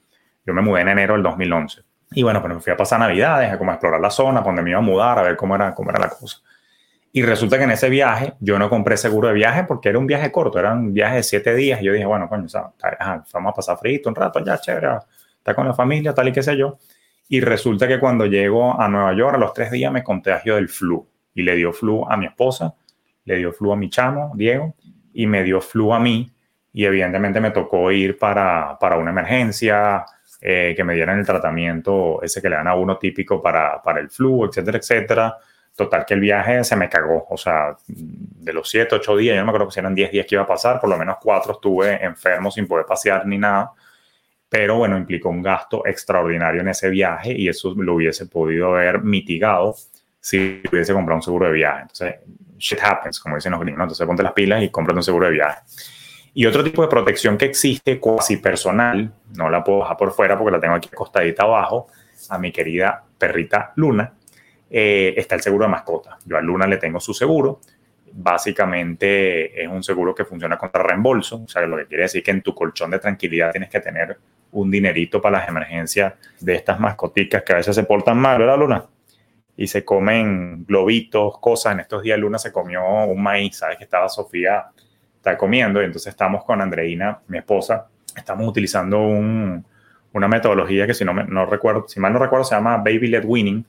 Yo 0.46 0.54
me 0.54 0.62
mudé 0.62 0.82
en 0.82 0.90
enero 0.90 1.14
del 1.14 1.24
2011. 1.24 1.82
Y 2.12 2.22
bueno, 2.22 2.40
pues 2.40 2.54
me 2.54 2.60
fui 2.60 2.72
a 2.72 2.76
pasar 2.76 3.00
Navidades, 3.00 3.50
a 3.50 3.58
como 3.58 3.72
explorar 3.72 4.00
la 4.00 4.10
zona, 4.10 4.42
donde 4.42 4.62
me 4.62 4.70
iba 4.70 4.78
a 4.78 4.82
mudar, 4.82 5.18
a 5.18 5.22
ver 5.22 5.36
cómo 5.36 5.56
era, 5.56 5.74
cómo 5.74 5.90
era 5.90 5.98
la 5.98 6.10
cosa. 6.10 6.38
Y 7.14 7.22
resulta 7.22 7.58
que 7.58 7.64
en 7.64 7.72
ese 7.72 7.90
viaje 7.90 8.32
yo 8.40 8.58
no 8.58 8.70
compré 8.70 8.96
seguro 8.96 9.28
de 9.28 9.34
viaje 9.34 9.64
porque 9.64 9.90
era 9.90 9.98
un 9.98 10.06
viaje 10.06 10.32
corto, 10.32 10.58
era 10.58 10.72
un 10.72 10.94
viaje 10.94 11.16
de 11.16 11.22
siete 11.22 11.54
días. 11.54 11.82
Y 11.82 11.84
yo 11.84 11.92
dije, 11.92 12.06
bueno, 12.06 12.26
coño, 12.26 12.46
vamos 13.32 13.52
a 13.52 13.54
pasar 13.54 13.78
frito 13.78 14.08
un 14.08 14.14
rato, 14.14 14.42
ya 14.42 14.58
chévere, 14.58 14.88
está 15.36 15.54
con 15.54 15.66
la 15.66 15.74
familia, 15.74 16.14
tal 16.14 16.28
y 16.28 16.32
qué 16.32 16.42
sé 16.42 16.56
yo. 16.56 16.78
Y 17.28 17.40
resulta 17.40 17.86
que 17.86 18.00
cuando 18.00 18.24
llego 18.24 18.80
a 18.80 18.88
Nueva 18.88 19.14
York, 19.14 19.34
a 19.34 19.38
los 19.38 19.52
tres 19.52 19.70
días 19.70 19.92
me 19.92 20.02
contagio 20.02 20.54
del 20.54 20.68
flu 20.70 21.06
y 21.34 21.42
le 21.42 21.54
dio 21.54 21.72
flu 21.72 22.06
a 22.08 22.16
mi 22.16 22.26
esposa, 22.26 22.74
le 23.24 23.36
dio 23.36 23.52
flu 23.52 23.72
a 23.72 23.76
mi 23.76 23.90
chamo, 23.90 24.32
Diego, 24.34 24.74
y 25.12 25.26
me 25.26 25.42
dio 25.42 25.60
flu 25.60 25.92
a 25.92 26.00
mí. 26.00 26.30
Y 26.72 26.86
evidentemente 26.86 27.40
me 27.40 27.50
tocó 27.50 27.92
ir 27.92 28.18
para, 28.18 28.78
para 28.80 28.96
una 28.96 29.10
emergencia, 29.10 30.04
eh, 30.40 30.72
que 30.74 30.82
me 30.82 30.94
dieran 30.94 31.18
el 31.18 31.26
tratamiento 31.26 32.20
ese 32.22 32.42
que 32.42 32.48
le 32.48 32.56
dan 32.56 32.66
a 32.66 32.74
uno 32.74 32.96
típico 32.98 33.40
para, 33.40 33.80
para 33.82 34.00
el 34.00 34.10
flu, 34.10 34.46
etcétera, 34.46 34.78
etcétera. 34.78 35.36
Total 35.74 36.04
que 36.04 36.14
el 36.14 36.20
viaje 36.20 36.62
se 36.64 36.76
me 36.76 36.88
cagó. 36.88 37.26
O 37.30 37.36
sea, 37.36 37.76
de 37.86 38.52
los 38.52 38.68
7, 38.68 38.94
8 38.96 39.16
días, 39.16 39.34
yo 39.34 39.40
no 39.40 39.46
me 39.46 39.50
acuerdo 39.50 39.70
si 39.70 39.80
eran 39.80 39.94
10 39.94 40.12
días 40.12 40.26
que 40.26 40.34
iba 40.34 40.44
a 40.44 40.46
pasar, 40.46 40.80
por 40.80 40.90
lo 40.90 40.98
menos 40.98 41.16
4 41.20 41.52
estuve 41.52 42.04
enfermo 42.04 42.50
sin 42.50 42.66
poder 42.66 42.84
pasear 42.86 43.26
ni 43.26 43.38
nada. 43.38 43.72
Pero 44.48 44.76
bueno, 44.76 44.98
implicó 44.98 45.30
un 45.30 45.42
gasto 45.42 45.86
extraordinario 45.86 46.60
en 46.60 46.68
ese 46.68 46.90
viaje 46.90 47.32
y 47.32 47.48
eso 47.48 47.74
lo 47.74 47.94
hubiese 47.94 48.26
podido 48.26 48.74
haber 48.74 49.00
mitigado 49.02 49.74
si 50.20 50.62
hubiese 50.70 50.92
comprado 50.92 51.16
un 51.16 51.22
seguro 51.22 51.46
de 51.46 51.52
viaje. 51.52 51.82
Entonces, 51.82 52.14
shit 52.58 52.78
happens, 52.82 53.18
como 53.18 53.36
dicen 53.36 53.52
los 53.52 53.60
gringos. 53.60 53.82
Entonces, 53.82 54.06
ponte 54.06 54.22
las 54.22 54.32
pilas 54.32 54.62
y 54.62 54.68
cómprate 54.68 54.98
un 54.98 55.02
seguro 55.02 55.26
de 55.26 55.32
viaje. 55.32 55.60
Y 56.34 56.46
otro 56.46 56.62
tipo 56.62 56.82
de 56.82 56.88
protección 56.88 57.36
que 57.36 57.46
existe, 57.46 57.98
cuasi 57.98 58.36
personal, 58.36 59.12
no 59.36 59.50
la 59.50 59.64
puedo 59.64 59.80
dejar 59.80 59.96
por 59.96 60.12
fuera 60.12 60.36
porque 60.38 60.52
la 60.52 60.60
tengo 60.60 60.74
aquí 60.74 60.88
acostadita 60.92 61.44
abajo, 61.44 61.88
a 62.30 62.38
mi 62.38 62.52
querida 62.52 63.04
perrita 63.18 63.72
Luna, 63.76 64.12
eh, 64.74 65.12
está 65.18 65.34
el 65.34 65.42
seguro 65.42 65.66
de 65.66 65.70
mascota. 65.70 66.18
Yo 66.24 66.38
a 66.38 66.40
Luna 66.40 66.66
le 66.66 66.78
tengo 66.78 66.98
su 66.98 67.12
seguro. 67.12 67.60
Básicamente 68.10 69.62
es 69.62 69.68
un 69.68 69.82
seguro 69.82 70.14
que 70.14 70.24
funciona 70.24 70.56
contra 70.56 70.82
reembolso, 70.82 71.42
o 71.44 71.48
sea, 71.48 71.62
lo 71.62 71.76
que 71.76 71.86
quiere 71.86 72.04
decir 72.04 72.22
que 72.22 72.30
en 72.30 72.42
tu 72.42 72.54
colchón 72.54 72.90
de 72.90 72.98
tranquilidad 72.98 73.52
tienes 73.52 73.70
que 73.70 73.80
tener 73.80 74.18
un 74.52 74.70
dinerito 74.70 75.20
para 75.20 75.38
las 75.38 75.48
emergencias 75.48 76.14
de 76.40 76.54
estas 76.54 76.80
mascoticas 76.80 77.42
que 77.42 77.52
a 77.52 77.56
veces 77.56 77.74
se 77.74 77.84
portan 77.84 78.18
mal, 78.18 78.38
¿verdad, 78.38 78.58
Luna? 78.58 78.84
Y 79.56 79.66
se 79.66 79.84
comen 79.84 80.64
globitos, 80.64 81.38
cosas. 81.38 81.74
En 81.74 81.80
estos 81.80 82.02
días 82.02 82.18
Luna 82.18 82.38
se 82.38 82.50
comió 82.50 82.82
un 83.04 83.22
maíz, 83.22 83.56
¿sabes? 83.56 83.76
Que 83.78 83.84
estaba 83.84 84.08
Sofía 84.08 84.66
está 85.16 85.36
comiendo. 85.38 85.80
Y 85.80 85.84
entonces 85.84 86.10
estamos 86.10 86.44
con 86.44 86.60
Andreina, 86.60 87.20
mi 87.28 87.38
esposa, 87.38 87.88
estamos 88.16 88.48
utilizando 88.48 88.98
una 89.00 90.28
metodología 90.28 90.86
que 90.86 90.94
si 90.94 91.04
no, 91.04 91.12
no 91.12 91.46
recuerdo, 91.46 91.86
si 91.88 92.00
mal 92.00 92.12
no 92.12 92.18
recuerdo, 92.18 92.44
se 92.44 92.54
llama 92.54 92.78
Baby 92.78 93.08
Led 93.08 93.24
Winning, 93.24 93.64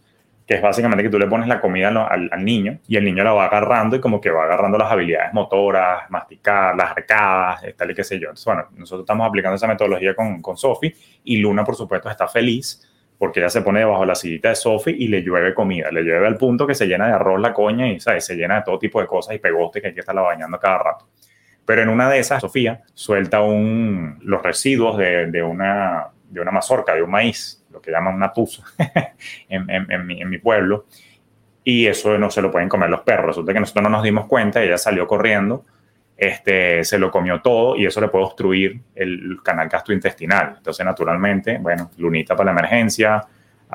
que 0.46 0.56
es 0.56 0.62
básicamente 0.62 1.04
que 1.04 1.10
tú 1.10 1.18
le 1.18 1.28
pones 1.28 1.48
la 1.48 1.62
comida 1.62 1.88
al, 1.88 2.44
niño 2.44 2.80
y 2.88 2.98
el 2.98 3.06
niño 3.06 3.24
la 3.24 3.32
va 3.32 3.46
agarrando 3.46 3.96
y 3.96 4.02
como 4.02 4.20
que 4.20 4.30
va 4.30 4.44
agarrando 4.44 4.78
las 4.78 4.92
habilidades 4.92 5.34
motoras, 5.34 6.10
masticar, 6.10 6.76
las 6.76 6.92
arcadas, 6.92 7.62
tal 7.78 7.92
y 7.92 7.96
qué 7.96 8.04
sé 8.04 8.16
yo. 8.20 8.30
Entonces, 8.30 8.46
bueno, 8.46 8.68
nosotros 8.76 9.04
estamos 9.04 9.28
aplicando 9.28 9.56
esa 9.56 9.68
metodología 9.68 10.16
con, 10.16 10.42
con 10.42 10.58
Sophie 10.58 10.94
y 11.24 11.38
Luna, 11.38 11.64
por 11.64 11.76
supuesto, 11.76 12.10
está 12.10 12.28
feliz 12.28 12.90
porque 13.18 13.40
ella 13.40 13.50
se 13.50 13.62
pone 13.62 13.80
debajo 13.80 14.02
de 14.02 14.08
la 14.08 14.16
sillita 14.16 14.50
de 14.50 14.56
Sophie 14.56 14.96
y 15.00 15.08
le 15.08 15.22
llueve 15.22 15.54
comida, 15.54 15.90
le 15.92 16.02
llueve 16.02 16.28
al 16.28 16.36
punto 16.36 16.68
que 16.68 16.76
se 16.76 16.88
llena 16.88 17.08
de 17.08 17.14
arroz 17.14 17.40
la 17.40 17.54
coña 17.54 17.88
y 17.88 17.98
¿sabes? 18.00 18.26
se 18.26 18.36
llena 18.36 18.58
de 18.58 18.62
todo 18.64 18.78
tipo 18.78 19.00
de 19.00 19.08
cosas 19.08 19.36
y 19.36 19.40
pegoste 19.40 19.80
que 19.80 19.88
hay 19.88 19.94
que 19.94 20.02
estarla 20.02 20.24
bañando 20.24 20.60
cada 20.60 20.80
rato. 20.80 21.08
Pero 21.66 21.82
en 21.82 21.88
una 21.88 22.10
de 22.10 22.20
esas, 22.20 22.42
Sofía 22.42 22.82
suelta 22.94 23.42
un, 23.42 24.20
los 24.24 24.44
residuos 24.44 24.98
de, 24.98 25.28
de, 25.28 25.42
una, 25.42 26.08
de 26.30 26.42
una 26.42 26.52
mazorca, 26.52 26.94
de 26.94 27.02
un 27.02 27.12
maíz, 27.12 27.63
que 27.84 27.92
llaman 27.92 28.16
una 28.16 28.32
tusa 28.32 28.64
en, 29.50 29.70
en, 29.70 30.06
mi, 30.08 30.22
en, 30.22 30.30
mi, 30.30 30.38
pueblo, 30.38 30.86
y 31.64 31.86
eso 31.88 32.18
no 32.18 32.30
se 32.30 32.42
lo 32.42 32.52
pueden 32.52 32.70
comer 32.70 32.90
los 32.90 33.02
perros. 33.02 33.28
Resulta 33.28 33.54
que 33.54 33.60
nosotros 33.60 33.84
no 33.84 33.90
nos 33.90 34.04
dimos 34.04 34.26
cuenta, 34.26 34.64
ella 34.64 34.78
salió 34.78 35.06
corriendo, 35.08 35.66
este, 36.18 36.84
se 36.84 36.98
lo 36.98 37.12
comió 37.12 37.42
todo 37.42 37.76
y 37.76 37.86
eso 37.86 38.00
le 38.00 38.08
puede 38.08 38.26
obstruir 38.26 38.80
el 38.96 39.40
canal 39.44 39.68
gastrointestinal. 39.70 40.56
Entonces, 40.58 40.86
naturalmente, 40.86 41.58
bueno, 41.58 41.92
lunita 41.98 42.36
para 42.36 42.54
la 42.54 42.60
emergencia, 42.60 43.26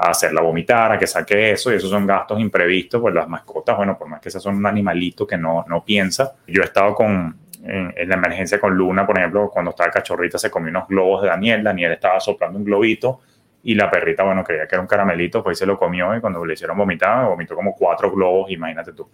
a 0.00 0.11
hacerla 0.11 0.41
vomitar, 0.41 0.93
a 0.93 0.99
que 0.99 1.07
saque 1.07 1.53
eso, 1.53 1.73
y 1.73 1.77
esos 1.77 1.91
son 1.91 2.07
gastos 2.07 2.38
imprevistos, 2.41 3.00
pues 3.00 3.15
las 3.15 3.29
mascotas, 3.29 3.77
bueno, 3.77 3.99
por 3.99 4.09
más 4.09 4.21
que 4.21 4.31
sea 4.31 4.41
son 4.41 4.57
un 4.57 4.67
animalito 4.67 5.27
que 5.27 5.37
no, 5.37 5.65
no 5.69 5.85
piensa. 5.85 6.35
Yo 6.47 6.62
he 6.62 6.67
estado 6.67 6.95
con, 6.95 7.37
en, 7.65 8.09
la 8.09 8.15
emergencia 8.15 8.61
con 8.61 8.75
Luna, 8.75 9.07
por 9.07 9.19
ejemplo, 9.19 9.50
cuando 9.50 9.71
estaba 9.71 9.91
cachorrita 9.91 10.38
se 10.38 10.50
comió 10.50 10.71
unos 10.71 10.88
globos 10.88 11.23
de 11.23 11.29
Daniel, 11.29 11.62
Daniel 11.62 11.93
estaba 11.93 12.21
soplando 12.21 12.59
un 12.59 12.65
globito 12.65 13.21
y 13.69 13.75
la 13.75 13.91
perrita, 13.91 14.23
bueno, 14.23 14.43
creía 14.43 14.67
que 14.67 14.77
era 14.77 14.81
un 14.81 14.87
caramelito, 14.87 15.45
pues 15.45 15.59
se 15.59 15.67
lo 15.67 15.79
comió 15.79 16.17
y 16.17 16.23
cuando 16.23 16.43
le 16.43 16.55
hicieron 16.55 16.75
vomitar, 16.79 17.27
vomitó 17.27 17.55
como 17.55 17.75
cuatro 17.75 18.11
globos, 18.11 18.51
imagínate 18.51 18.95
tú. 18.95 19.11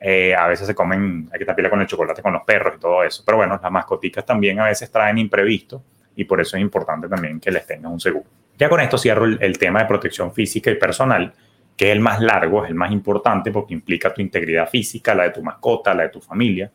Eh, 0.00 0.34
a 0.34 0.48
veces 0.48 0.66
se 0.66 0.74
comen, 0.74 1.28
hay 1.32 1.38
que 1.38 1.44
tapiarla 1.44 1.70
con 1.70 1.80
el 1.80 1.86
chocolate 1.86 2.20
con 2.20 2.32
los 2.32 2.42
perros 2.42 2.74
y 2.76 2.80
todo 2.80 3.04
eso, 3.04 3.22
pero 3.24 3.36
bueno, 3.36 3.56
las 3.62 3.70
mascoticas 3.70 4.26
también 4.26 4.58
a 4.58 4.64
veces 4.64 4.90
traen 4.90 5.16
imprevisto 5.18 5.80
y 6.16 6.24
por 6.24 6.40
eso 6.40 6.56
es 6.56 6.62
importante 6.62 7.08
también 7.08 7.38
que 7.38 7.52
les 7.52 7.64
tengas 7.68 7.92
un 7.92 8.00
seguro. 8.00 8.24
Ya 8.58 8.68
con 8.68 8.80
esto 8.80 8.98
cierro 8.98 9.26
el, 9.26 9.38
el 9.40 9.56
tema 9.58 9.78
de 9.78 9.86
protección 9.86 10.32
física 10.32 10.72
y 10.72 10.74
personal, 10.74 11.32
que 11.76 11.86
es 11.86 11.92
el 11.92 12.00
más 12.00 12.20
largo, 12.20 12.64
es 12.64 12.70
el 12.70 12.74
más 12.74 12.90
importante 12.90 13.52
porque 13.52 13.74
implica 13.74 14.12
tu 14.12 14.20
integridad 14.20 14.68
física, 14.68 15.14
la 15.14 15.22
de 15.22 15.30
tu 15.30 15.40
mascota, 15.40 15.94
la 15.94 16.02
de 16.02 16.08
tu 16.08 16.20
familia, 16.20 16.68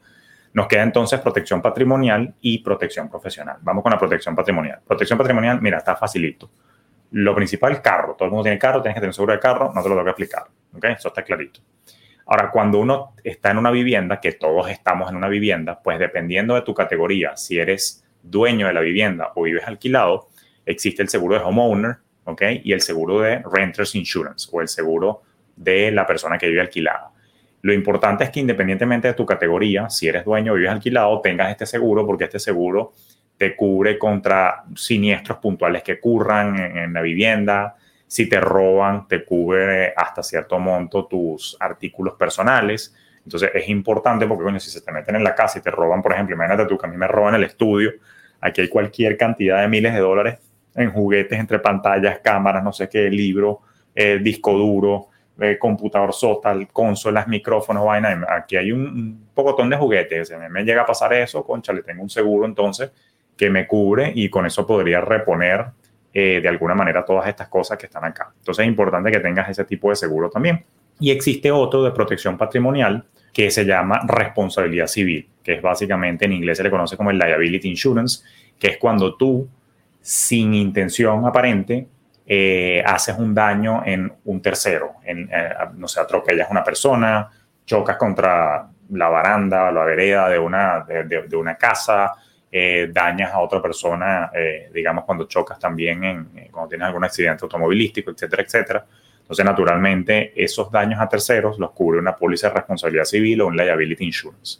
nos 0.53 0.67
queda 0.67 0.83
entonces 0.83 1.19
protección 1.19 1.61
patrimonial 1.61 2.33
y 2.39 2.59
protección 2.59 3.09
profesional. 3.09 3.57
Vamos 3.59 3.83
con 3.83 3.91
la 3.91 3.99
protección 3.99 4.37
patrimonial. 4.37 4.79
Protección 4.87 5.19
patrimonial, 5.19 5.61
mira, 5.61 5.79
está 5.79 5.97
facilito. 5.97 6.49
Lo 7.11 7.33
principal, 7.35 7.81
carro. 7.81 8.15
Todo 8.15 8.25
el 8.25 8.31
mundo 8.31 8.43
tiene 8.43 8.59
carro, 8.59 8.81
tienes 8.81 8.95
que 8.95 9.01
tener 9.01 9.13
seguro 9.13 9.33
de 9.33 9.39
carro, 9.39 9.71
no 9.73 9.81
te 9.81 9.89
lo 9.89 9.95
tengo 9.95 10.05
que 10.05 10.09
explicar. 10.23 10.43
Eso 10.81 11.07
está 11.07 11.23
clarito. 11.23 11.61
Ahora, 12.25 12.51
cuando 12.51 12.77
uno 12.79 13.15
está 13.23 13.49
en 13.49 13.57
una 13.57 13.71
vivienda, 13.71 14.19
que 14.19 14.33
todos 14.33 14.69
estamos 14.69 15.09
en 15.09 15.15
una 15.15 15.27
vivienda, 15.27 15.79
pues 15.81 15.97
dependiendo 15.97 16.53
de 16.53 16.61
tu 16.61 16.75
categoría, 16.75 17.35
si 17.35 17.57
eres 17.57 18.05
dueño 18.21 18.67
de 18.67 18.73
la 18.73 18.81
vivienda 18.81 19.31
o 19.35 19.43
vives 19.43 19.63
alquilado, 19.65 20.27
existe 20.63 21.01
el 21.01 21.09
seguro 21.09 21.39
de 21.39 21.43
homeowner, 21.43 21.97
¿ok? 22.25 22.43
Y 22.63 22.73
el 22.73 22.81
seguro 22.81 23.21
de 23.21 23.41
renters 23.51 23.95
insurance 23.95 24.47
o 24.51 24.61
el 24.61 24.67
seguro 24.67 25.23
de 25.55 25.91
la 25.91 26.05
persona 26.05 26.37
que 26.37 26.47
vive 26.47 26.61
alquilada. 26.61 27.11
Lo 27.61 27.73
importante 27.73 28.23
es 28.23 28.29
que 28.29 28.39
independientemente 28.39 29.07
de 29.07 29.13
tu 29.15 29.25
categoría, 29.25 29.89
si 29.89 30.07
eres 30.07 30.23
dueño 30.23 30.53
o 30.53 30.55
vives 30.55 30.71
alquilado, 30.71 31.19
tengas 31.21 31.49
este 31.49 31.65
seguro 31.65 32.05
porque 32.05 32.25
este 32.25 32.39
seguro 32.39 32.93
te 33.39 33.55
cubre 33.55 33.97
contra 33.97 34.65
siniestros 34.75 35.37
puntuales 35.37 35.81
que 35.81 35.93
ocurran 35.93 36.59
en, 36.59 36.93
la 36.93 37.01
vivienda. 37.01 37.77
Si 38.05 38.27
te 38.27 38.37
roban, 38.41 39.07
te 39.07 39.23
cubre 39.23 39.93
hasta 39.95 40.21
cierto 40.21 40.59
monto 40.59 41.05
tus 41.05 41.55
artículos 41.57 42.15
personales. 42.15 42.93
Entonces 43.23 43.51
es 43.53 43.69
importante 43.69 44.27
porque, 44.27 44.43
bueno, 44.43 44.59
si 44.59 44.69
se 44.69 44.81
te 44.81 44.91
meten 44.91 45.15
en 45.15 45.23
la 45.23 45.35
casa 45.35 45.59
y 45.59 45.61
te 45.61 45.71
roban, 45.71 46.01
por 46.01 46.11
ejemplo, 46.11 46.35
imagínate 46.35 46.65
tú 46.65 46.77
que 46.77 46.85
a 46.85 46.89
mí 46.89 46.97
me 46.97 47.07
roban 47.07 47.33
el 47.35 47.45
estudio, 47.45 47.93
aquí 48.41 48.59
hay 48.59 48.67
cualquier 48.67 49.15
cantidad 49.15 49.61
de 49.61 49.69
miles 49.69 49.93
de 49.93 49.99
dólares 50.01 50.39
en 50.75 50.91
juguetes 50.91 51.39
entre 51.39 51.59
pantallas, 51.59 52.19
cámaras, 52.19 52.61
no 52.61 52.73
sé 52.73 52.89
qué, 52.89 53.09
libro, 53.09 53.61
eh, 53.95 54.19
disco 54.21 54.51
duro, 54.51 55.07
computador 55.59 56.11
total, 56.19 56.67
consolas, 56.73 57.25
micrófonos, 57.29 57.85
vaina. 57.85 58.25
Aquí 58.27 58.57
hay 58.57 58.73
un, 58.73 58.81
un 58.81 59.29
pocotón 59.33 59.69
de 59.69 59.77
juguetes. 59.77 60.27
Si 60.27 60.35
me 60.35 60.63
llega 60.65 60.81
a 60.81 60.85
pasar 60.85 61.13
eso, 61.13 61.45
concha, 61.45 61.71
le 61.71 61.83
tengo 61.83 62.03
un 62.03 62.09
seguro 62.09 62.45
entonces 62.45 62.91
que 63.39 63.49
me 63.49 63.65
cubre 63.65 64.11
y 64.13 64.29
con 64.29 64.45
eso 64.45 64.67
podría 64.67 64.99
reponer 64.99 65.67
eh, 66.13 66.41
de 66.43 66.49
alguna 66.49 66.75
manera 66.75 67.05
todas 67.05 67.25
estas 67.29 67.47
cosas 67.47 67.77
que 67.77 67.85
están 67.85 68.03
acá. 68.03 68.33
Entonces 68.37 68.63
es 68.63 68.67
importante 68.67 69.09
que 69.09 69.21
tengas 69.21 69.47
ese 69.47 69.63
tipo 69.63 69.89
de 69.89 69.95
seguro 69.95 70.29
también. 70.29 70.65
Y 70.99 71.09
existe 71.09 71.49
otro 71.49 71.81
de 71.83 71.91
protección 71.91 72.37
patrimonial 72.37 73.05
que 73.31 73.49
se 73.49 73.63
llama 73.63 74.01
responsabilidad 74.05 74.87
civil, 74.87 75.25
que 75.41 75.53
es 75.53 75.61
básicamente 75.61 76.25
en 76.25 76.33
inglés 76.33 76.57
se 76.57 76.63
le 76.63 76.69
conoce 76.69 76.97
como 76.97 77.11
el 77.11 77.17
liability 77.17 77.69
insurance, 77.69 78.25
que 78.59 78.67
es 78.67 78.77
cuando 78.77 79.15
tú, 79.15 79.47
sin 80.01 80.53
intención 80.53 81.25
aparente, 81.25 81.87
eh, 82.27 82.83
haces 82.85 83.17
un 83.17 83.33
daño 83.33 83.83
en 83.85 84.11
un 84.25 84.41
tercero, 84.41 84.95
en, 85.05 85.29
eh, 85.31 85.49
no 85.75 85.87
sé, 85.87 86.01
atropellas 86.01 86.49
a 86.49 86.51
una 86.51 86.63
persona, 86.65 87.29
chocas 87.65 87.95
contra 87.95 88.67
la 88.91 89.09
baranda 89.09 89.71
la 89.71 89.85
vereda 89.85 90.27
de 90.29 90.39
una, 90.39 90.83
de, 90.83 91.35
una 91.35 91.55
casa, 91.55 92.13
eh, 92.51 92.89
dañas 92.91 93.31
a 93.31 93.39
otra 93.39 93.61
persona, 93.61 94.31
digamos, 94.73 95.05
cuando 95.05 95.25
chocas 95.25 95.59
también, 95.59 96.03
en, 96.03 96.49
cuando 96.51 96.69
tienes 96.69 96.87
algún 96.87 97.03
accidente 97.03 97.45
automovilístico, 97.45 98.11
etcétera, 98.11 98.43
etcétera. 98.43 98.85
Entonces, 99.21 99.45
naturalmente, 99.45 100.33
esos 100.35 100.71
daños 100.71 100.99
a 100.99 101.07
terceros 101.07 101.59
los 101.59 101.69
cubre 101.71 101.99
una 101.99 102.15
póliza 102.15 102.47
de 102.49 102.55
responsabilidad 102.55 103.05
civil 103.05 103.41
o 103.41 103.47
un 103.47 103.55
liability 103.55 104.03
insurance. 104.03 104.59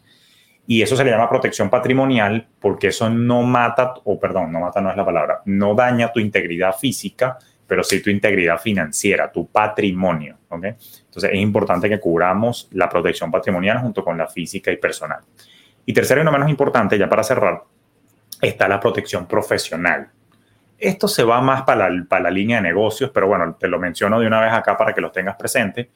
Y 0.68 0.84
eso 0.84 0.96
se 0.96 1.04
le 1.04 1.10
llama 1.10 1.28
protección 1.28 1.68
patrimonial 1.68 2.48
porque 2.60 2.90
eso 2.90 3.10
no 3.10 3.42
mata, 3.42 3.96
o 4.04 4.20
perdón, 4.20 4.52
no 4.52 4.60
mata 4.60 4.80
no 4.80 4.92
es 4.92 4.96
la 4.96 5.04
palabra, 5.04 5.42
no 5.46 5.74
daña 5.74 6.12
tu 6.12 6.20
integridad 6.20 6.76
física, 6.76 7.40
pero 7.66 7.84
sí 7.84 8.04
tu 8.04 8.12
integridad 8.12 8.60
financiera, 8.60 9.32
tu 9.32 9.48
patrimonio. 9.48 10.38
¿okay? 10.48 10.76
Entonces 11.06 11.32
es 11.34 11.40
importante 11.40 11.90
que 11.90 12.00
cubramos 12.00 12.70
la 12.74 12.88
protección 12.88 13.32
patrimonial 13.32 13.80
junto 13.80 14.04
con 14.04 14.16
la 14.16 14.28
física 14.28 14.72
y 14.72 14.78
personal. 14.78 15.22
Y 15.88 15.94
tercero 15.94 16.22
y 16.22 16.24
no 16.24 16.32
menos 16.32 16.48
importante, 16.48 17.00
ya 17.00 17.10
para 17.10 17.24
cerrar, 17.24 17.64
está 18.42 18.68
la 18.68 18.80
protección 18.80 19.28
profesional. 19.28 20.10
Esto 20.78 21.08
se 21.08 21.24
va 21.24 21.42
más 21.42 21.64
para 21.64 21.90
la, 21.90 22.32
línea 22.32 22.58
de 22.58 22.64
negocios, 22.64 23.12
pero 23.14 23.28
bueno, 23.28 23.56
te 23.60 23.68
lo 23.68 23.80
menciono 23.80 24.20
de 24.20 24.28
una 24.28 24.40
vez 24.40 24.54
acá 24.54 24.78
para 24.78 24.94
que 24.94 25.02
los 25.02 25.12
tengas 25.12 25.36
presente. 25.36 25.90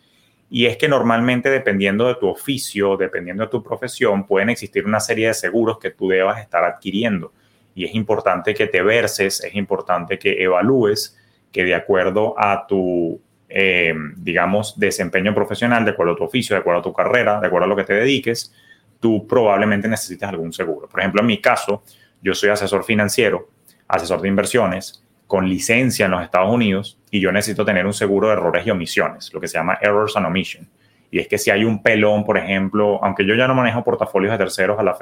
Y 0.50 0.66
es 0.66 0.78
que 0.78 0.90
normalmente, 0.90 1.50
dependiendo 1.50 2.08
de 2.08 2.16
tu 2.16 2.28
oficio, 2.28 2.98
dependiendo 2.98 3.44
de 3.44 3.50
tu 3.50 3.64
profesión, 3.64 4.28
pueden 4.28 4.50
existir 4.50 4.86
una 4.86 5.00
serie 5.00 5.28
de 5.28 5.34
seguros 5.34 5.80
que 5.80 5.92
tú 5.92 6.10
debas 6.10 6.42
estar 6.42 6.64
adquiriendo. 6.64 7.32
Y 7.76 7.86
es 7.86 7.96
importante 7.96 8.54
que 8.54 8.68
te 8.68 8.84
verses, 8.84 9.44
es 9.44 9.56
importante 9.56 10.20
que 10.20 10.44
evalúes 10.44 11.18
que 11.52 11.64
de 11.64 11.74
acuerdo 11.74 12.36
a 12.38 12.68
tu, 12.68 13.20
eh, 13.48 13.94
digamos, 14.18 14.78
desempeño 14.78 15.34
profesional, 15.34 15.86
de 15.86 15.92
acuerdo 15.92 16.14
a 16.14 16.18
tu 16.18 16.24
oficio, 16.24 16.56
de 16.56 16.60
acuerdo 16.60 16.82
a 16.82 16.84
tu 16.84 16.94
carrera, 16.94 17.40
de 17.40 17.48
acuerdo 17.48 17.66
a 17.66 17.70
lo 17.70 17.76
que 17.76 17.86
te 17.86 17.94
dediques, 17.94 18.54
tú 19.00 19.26
probablemente 19.26 19.88
necesitas 19.88 20.30
algún 20.30 20.52
seguro. 20.52 20.88
Por 20.88 21.00
ejemplo, 21.00 21.22
en 21.22 21.28
mi 21.28 21.42
caso, 21.42 21.84
yo 22.24 22.34
soy 22.34 22.50
asesor 22.50 22.84
financiero, 22.84 23.50
asesor 23.88 24.22
de 24.22 24.30
inversiones, 24.30 25.04
con 25.28 25.48
licencia 25.48 26.06
en 26.06 26.12
los 26.12 26.24
Estados 26.24 26.54
Unidos 26.54 27.00
y 27.12 27.20
yo 27.20 27.32
necesito 27.32 27.66
tener 27.66 27.86
un 27.86 27.94
seguro 27.94 28.28
de 28.28 28.34
errores 28.34 28.66
y 28.66 28.72
omisiones, 28.72 29.34
lo 29.34 29.40
que 29.40 29.48
se 29.48 29.58
llama 29.58 29.78
Errors 29.82 30.16
and 30.16 30.26
Omission. 30.26 30.68
Y 31.12 31.20
es 31.20 31.28
que 31.28 31.38
si 31.38 31.52
hay 31.52 31.64
un 31.64 31.84
pelón, 31.84 32.24
por 32.24 32.38
ejemplo, 32.38 33.04
aunque 33.04 33.26
yo 33.26 33.36
ya 33.36 33.48
no 33.48 33.54
manejo 33.54 33.84
portafolios 33.84 34.32
de 34.32 34.38
terceros 34.38 34.80
a 34.80 34.84
la, 34.84 34.98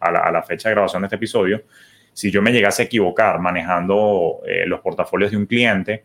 a 0.00 0.32
la 0.32 0.42
fecha 0.42 0.68
de 0.68 0.74
grabación 0.74 1.02
de 1.02 1.06
este 1.06 1.16
episodio, 1.16 1.62
si 2.12 2.30
yo 2.30 2.40
me 2.40 2.50
llegase 2.50 2.82
a 2.82 2.84
equivocar 2.86 3.38
manejando 3.40 4.40
eh, 4.46 4.64
los 4.66 4.80
portafolios 4.80 5.30
de 5.30 5.36
un 5.36 5.46
cliente, 5.46 6.04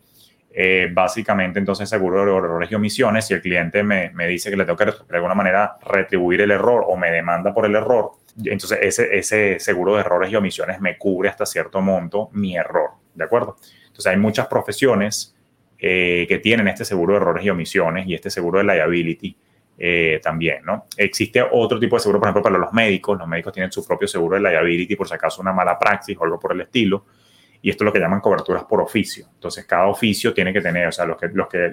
eh, 0.54 0.88
básicamente 0.92 1.58
entonces 1.58 1.88
seguro 1.88 2.24
de 2.24 2.30
errores 2.30 2.70
y 2.70 2.74
omisiones, 2.74 3.26
si 3.26 3.34
el 3.34 3.40
cliente 3.40 3.82
me, 3.82 4.10
me, 4.10 4.26
dice 4.26 4.50
que 4.50 4.56
le 4.56 4.64
tengo 4.64 4.76
que 4.76 4.84
de 4.84 5.16
alguna 5.16 5.34
manera 5.34 5.76
retribuir 5.86 6.42
el 6.42 6.50
error 6.50 6.84
o 6.86 6.96
me 6.96 7.10
demanda 7.10 7.54
por 7.54 7.64
el 7.64 7.74
error, 7.74 8.12
entonces 8.36 8.78
ese, 8.82 9.16
ese 9.16 9.58
seguro 9.58 9.94
de 9.94 10.00
errores 10.00 10.30
y 10.30 10.36
omisiones 10.36 10.80
me 10.80 10.98
cubre 10.98 11.28
hasta 11.28 11.46
cierto 11.46 11.80
monto 11.80 12.28
mi 12.32 12.56
error, 12.56 12.90
¿de 13.14 13.24
acuerdo? 13.24 13.56
Entonces 13.86 14.06
hay 14.06 14.18
muchas 14.18 14.46
profesiones 14.46 15.34
eh, 15.78 16.26
que 16.28 16.38
tienen 16.38 16.68
este 16.68 16.84
seguro 16.84 17.14
de 17.14 17.20
errores 17.20 17.44
y 17.44 17.50
omisiones 17.50 18.06
y 18.06 18.14
este 18.14 18.30
seguro 18.30 18.58
de 18.58 18.64
liability 18.64 19.36
eh, 19.78 20.20
también, 20.22 20.64
¿no? 20.64 20.86
Existe 20.96 21.42
otro 21.42 21.80
tipo 21.80 21.96
de 21.96 22.00
seguro, 22.00 22.20
por 22.20 22.28
ejemplo, 22.28 22.42
para 22.42 22.56
los 22.56 22.72
médicos. 22.72 23.18
Los 23.18 23.26
médicos 23.26 23.52
tienen 23.52 23.72
su 23.72 23.84
propio 23.84 24.06
seguro 24.06 24.36
de 24.36 24.48
liability 24.48 24.94
por 24.94 25.08
si 25.08 25.14
acaso 25.14 25.42
una 25.42 25.52
mala 25.52 25.76
praxis 25.78 26.16
o 26.16 26.24
algo 26.24 26.38
por 26.38 26.52
el 26.52 26.60
estilo. 26.60 27.04
Y 27.62 27.70
esto 27.70 27.84
es 27.84 27.86
lo 27.86 27.92
que 27.92 28.00
llaman 28.00 28.20
coberturas 28.20 28.64
por 28.64 28.80
oficio. 28.80 29.26
Entonces, 29.34 29.64
cada 29.64 29.86
oficio 29.86 30.34
tiene 30.34 30.52
que 30.52 30.60
tener, 30.60 30.88
o 30.88 30.92
sea, 30.92 31.06
los 31.06 31.16
que, 31.16 31.28
los 31.28 31.48
que, 31.48 31.70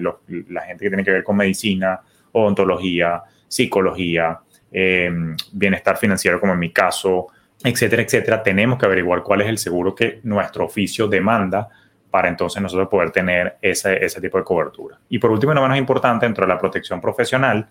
la 0.48 0.62
gente 0.62 0.84
que 0.84 0.88
tiene 0.88 1.04
que 1.04 1.10
ver 1.10 1.24
con 1.24 1.36
medicina, 1.36 2.00
odontología, 2.32 3.22
psicología, 3.48 4.38
em, 4.70 5.36
bienestar 5.52 5.96
financiero, 5.96 6.38
como 6.38 6.52
en 6.52 6.60
mi 6.60 6.72
caso, 6.72 7.26
etcétera, 7.62 8.02
etcétera, 8.02 8.42
tenemos 8.42 8.78
que 8.78 8.86
averiguar 8.86 9.22
cuál 9.24 9.40
es 9.40 9.48
el 9.48 9.58
seguro 9.58 9.94
que 9.94 10.20
nuestro 10.22 10.64
oficio 10.64 11.08
demanda 11.08 11.68
para 12.10 12.28
entonces 12.28 12.62
nosotros 12.62 12.88
poder 12.88 13.10
tener 13.10 13.56
ese, 13.60 14.04
ese 14.04 14.20
tipo 14.20 14.38
de 14.38 14.44
cobertura. 14.44 14.98
Y 15.08 15.18
por 15.18 15.30
último, 15.30 15.52
y 15.52 15.54
no 15.56 15.62
menos 15.62 15.78
importante, 15.78 16.26
dentro 16.26 16.46
de 16.46 16.52
la 16.52 16.58
protección 16.58 17.00
profesional 17.00 17.68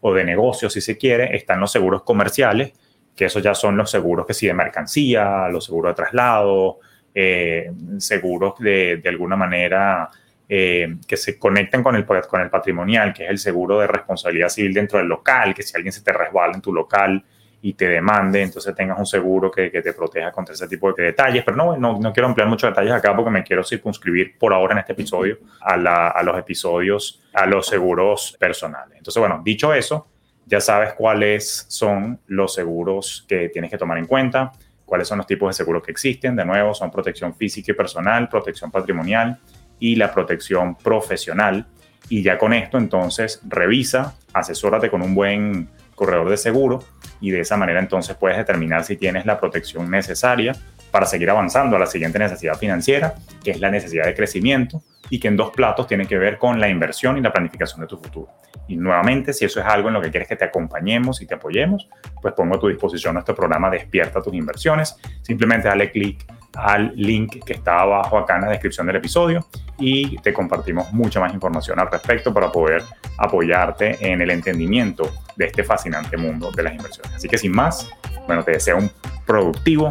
o 0.00 0.12
de 0.12 0.24
negocio, 0.24 0.68
si 0.68 0.80
se 0.80 0.96
quiere, 0.98 1.34
están 1.36 1.60
los 1.60 1.72
seguros 1.72 2.02
comerciales, 2.02 2.72
que 3.14 3.26
esos 3.26 3.42
ya 3.42 3.54
son 3.54 3.76
los 3.76 3.90
seguros 3.90 4.26
que 4.26 4.34
sí 4.34 4.46
de 4.46 4.54
mercancía, 4.54 5.48
los 5.48 5.66
seguros 5.66 5.90
de 5.90 5.94
traslado, 5.94 6.78
eh, 7.14 7.70
seguros 7.98 8.54
de, 8.58 9.02
alguna 9.06 9.36
manera 9.36 10.08
eh, 10.48 10.96
que 11.06 11.16
se 11.16 11.38
conectan 11.38 11.82
con 11.82 11.96
el, 11.96 12.04
con 12.04 12.40
el 12.40 12.50
patrimonial, 12.50 13.12
que 13.12 13.24
es 13.24 13.30
el 13.30 13.38
seguro 13.38 13.78
de 13.80 13.86
responsabilidad 13.86 14.48
civil 14.48 14.74
dentro 14.74 14.98
del 14.98 15.08
local, 15.08 15.54
que 15.54 15.62
si 15.62 15.76
alguien 15.76 15.92
se 15.92 16.02
te 16.02 16.12
resbala 16.12 16.54
en 16.54 16.60
tu 16.60 16.72
local 16.72 17.22
y 17.64 17.74
te 17.74 17.88
demande, 17.88 18.42
entonces 18.42 18.74
tengas 18.74 18.98
un 18.98 19.06
seguro 19.06 19.50
que, 19.50 19.70
que 19.70 19.82
te 19.82 19.92
proteja 19.92 20.32
contra 20.32 20.52
ese 20.52 20.66
tipo 20.66 20.92
de 20.92 21.04
detalles. 21.04 21.44
Pero 21.44 21.56
no, 21.56 21.76
no, 21.76 21.98
no, 21.98 22.12
quiero 22.12 22.26
ampliar 22.26 22.48
muchos 22.48 22.68
detalles 22.68 22.92
acá 22.92 23.14
porque 23.14 23.30
me 23.30 23.44
quiero 23.44 23.62
circunscribir 23.62 24.36
por 24.36 24.52
ahora 24.52 24.72
en 24.72 24.78
este 24.80 24.92
episodio 24.94 25.38
a, 25.60 25.76
la, 25.76 26.08
a 26.08 26.22
los 26.24 26.36
episodios, 26.36 27.22
a 27.32 27.46
los 27.46 27.66
seguros 27.66 28.36
personales. 28.38 28.98
Entonces, 28.98 29.20
bueno, 29.20 29.40
dicho 29.44 29.72
eso, 29.72 30.08
ya 30.44 30.60
sabes 30.60 30.94
cuáles 30.94 31.66
son 31.68 32.18
los 32.26 32.52
seguros 32.52 33.24
que 33.28 33.48
tienes 33.48 33.70
que 33.70 33.78
tomar 33.78 33.96
en 33.98 34.06
cuenta 34.06 34.52
cuáles 34.92 35.08
son 35.08 35.16
los 35.16 35.26
tipos 35.26 35.48
de 35.48 35.54
seguros 35.54 35.82
que 35.82 35.90
existen. 35.90 36.36
De 36.36 36.44
nuevo, 36.44 36.74
son 36.74 36.90
protección 36.90 37.34
física 37.34 37.72
y 37.72 37.74
personal, 37.74 38.28
protección 38.28 38.70
patrimonial 38.70 39.38
y 39.78 39.96
la 39.96 40.12
protección 40.12 40.76
profesional. 40.76 41.66
Y 42.10 42.22
ya 42.22 42.36
con 42.36 42.52
esto, 42.52 42.76
entonces, 42.76 43.40
revisa, 43.48 44.14
asesórate 44.34 44.90
con 44.90 45.00
un 45.00 45.14
buen 45.14 45.70
corredor 45.94 46.28
de 46.28 46.36
seguro 46.36 46.84
y 47.22 47.30
de 47.30 47.40
esa 47.40 47.56
manera 47.56 47.80
entonces 47.80 48.14
puedes 48.16 48.36
determinar 48.36 48.84
si 48.84 48.98
tienes 48.98 49.24
la 49.24 49.40
protección 49.40 49.90
necesaria 49.90 50.52
para 50.92 51.06
seguir 51.06 51.28
avanzando 51.30 51.74
a 51.74 51.80
la 51.80 51.86
siguiente 51.86 52.18
necesidad 52.18 52.56
financiera, 52.56 53.14
que 53.42 53.50
es 53.50 53.60
la 53.60 53.70
necesidad 53.70 54.04
de 54.04 54.14
crecimiento 54.14 54.82
y 55.10 55.18
que 55.18 55.28
en 55.28 55.36
dos 55.36 55.50
platos 55.50 55.86
tiene 55.86 56.06
que 56.06 56.16
ver 56.16 56.38
con 56.38 56.60
la 56.60 56.68
inversión 56.68 57.18
y 57.18 57.20
la 57.20 57.32
planificación 57.32 57.80
de 57.80 57.86
tu 57.86 57.96
futuro. 57.96 58.28
Y 58.68 58.76
nuevamente, 58.76 59.32
si 59.32 59.44
eso 59.44 59.60
es 59.60 59.66
algo 59.66 59.88
en 59.88 59.94
lo 59.94 60.00
que 60.00 60.10
quieres 60.10 60.28
que 60.28 60.36
te 60.36 60.44
acompañemos 60.44 61.20
y 61.20 61.26
te 61.26 61.34
apoyemos, 61.34 61.88
pues 62.20 62.34
pongo 62.34 62.56
a 62.56 62.60
tu 62.60 62.68
disposición 62.68 63.14
nuestro 63.14 63.34
programa 63.34 63.68
Despierta 63.68 64.22
tus 64.22 64.34
inversiones. 64.34 64.96
Simplemente 65.22 65.68
dale 65.68 65.90
clic 65.90 66.24
al 66.54 66.92
link 66.94 67.42
que 67.44 67.54
está 67.54 67.80
abajo 67.80 68.18
acá 68.18 68.36
en 68.36 68.42
la 68.42 68.48
descripción 68.48 68.86
del 68.86 68.96
episodio 68.96 69.46
y 69.78 70.18
te 70.18 70.32
compartimos 70.32 70.92
mucha 70.92 71.18
más 71.18 71.32
información 71.32 71.80
al 71.80 71.90
respecto 71.90 72.32
para 72.32 72.52
poder 72.52 72.82
apoyarte 73.18 73.96
en 74.00 74.20
el 74.20 74.30
entendimiento 74.30 75.10
de 75.36 75.46
este 75.46 75.64
fascinante 75.64 76.16
mundo 76.16 76.50
de 76.52 76.62
las 76.62 76.74
inversiones. 76.74 77.14
Así 77.14 77.28
que 77.28 77.38
sin 77.38 77.52
más, 77.52 77.90
bueno, 78.26 78.42
te 78.44 78.52
deseo 78.52 78.76
un 78.76 78.90
productivo, 79.26 79.90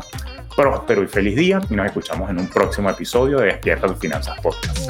próspero 0.55 1.03
y 1.03 1.07
feliz 1.07 1.35
día 1.35 1.61
y 1.69 1.75
nos 1.75 1.85
escuchamos 1.85 2.29
en 2.29 2.39
un 2.39 2.47
próximo 2.47 2.89
episodio 2.89 3.39
de 3.39 3.47
Despierta 3.47 3.87
tus 3.87 3.97
finanzas 3.97 4.39
podcast. 4.39 4.89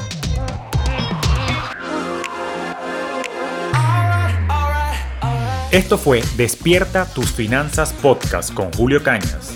Esto 5.71 5.97
fue 5.97 6.21
Despierta 6.35 7.05
tus 7.05 7.31
finanzas 7.31 7.93
podcast 7.93 8.53
con 8.53 8.73
Julio 8.73 9.03
Cañas, 9.03 9.55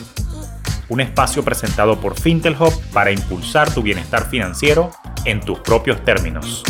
un 0.88 1.02
espacio 1.02 1.44
presentado 1.44 2.00
por 2.00 2.18
Fintelhop 2.18 2.74
para 2.94 3.12
impulsar 3.12 3.74
tu 3.74 3.82
bienestar 3.82 4.30
financiero 4.30 4.92
en 5.26 5.42
tus 5.42 5.60
propios 5.60 6.04
términos. 6.06 6.64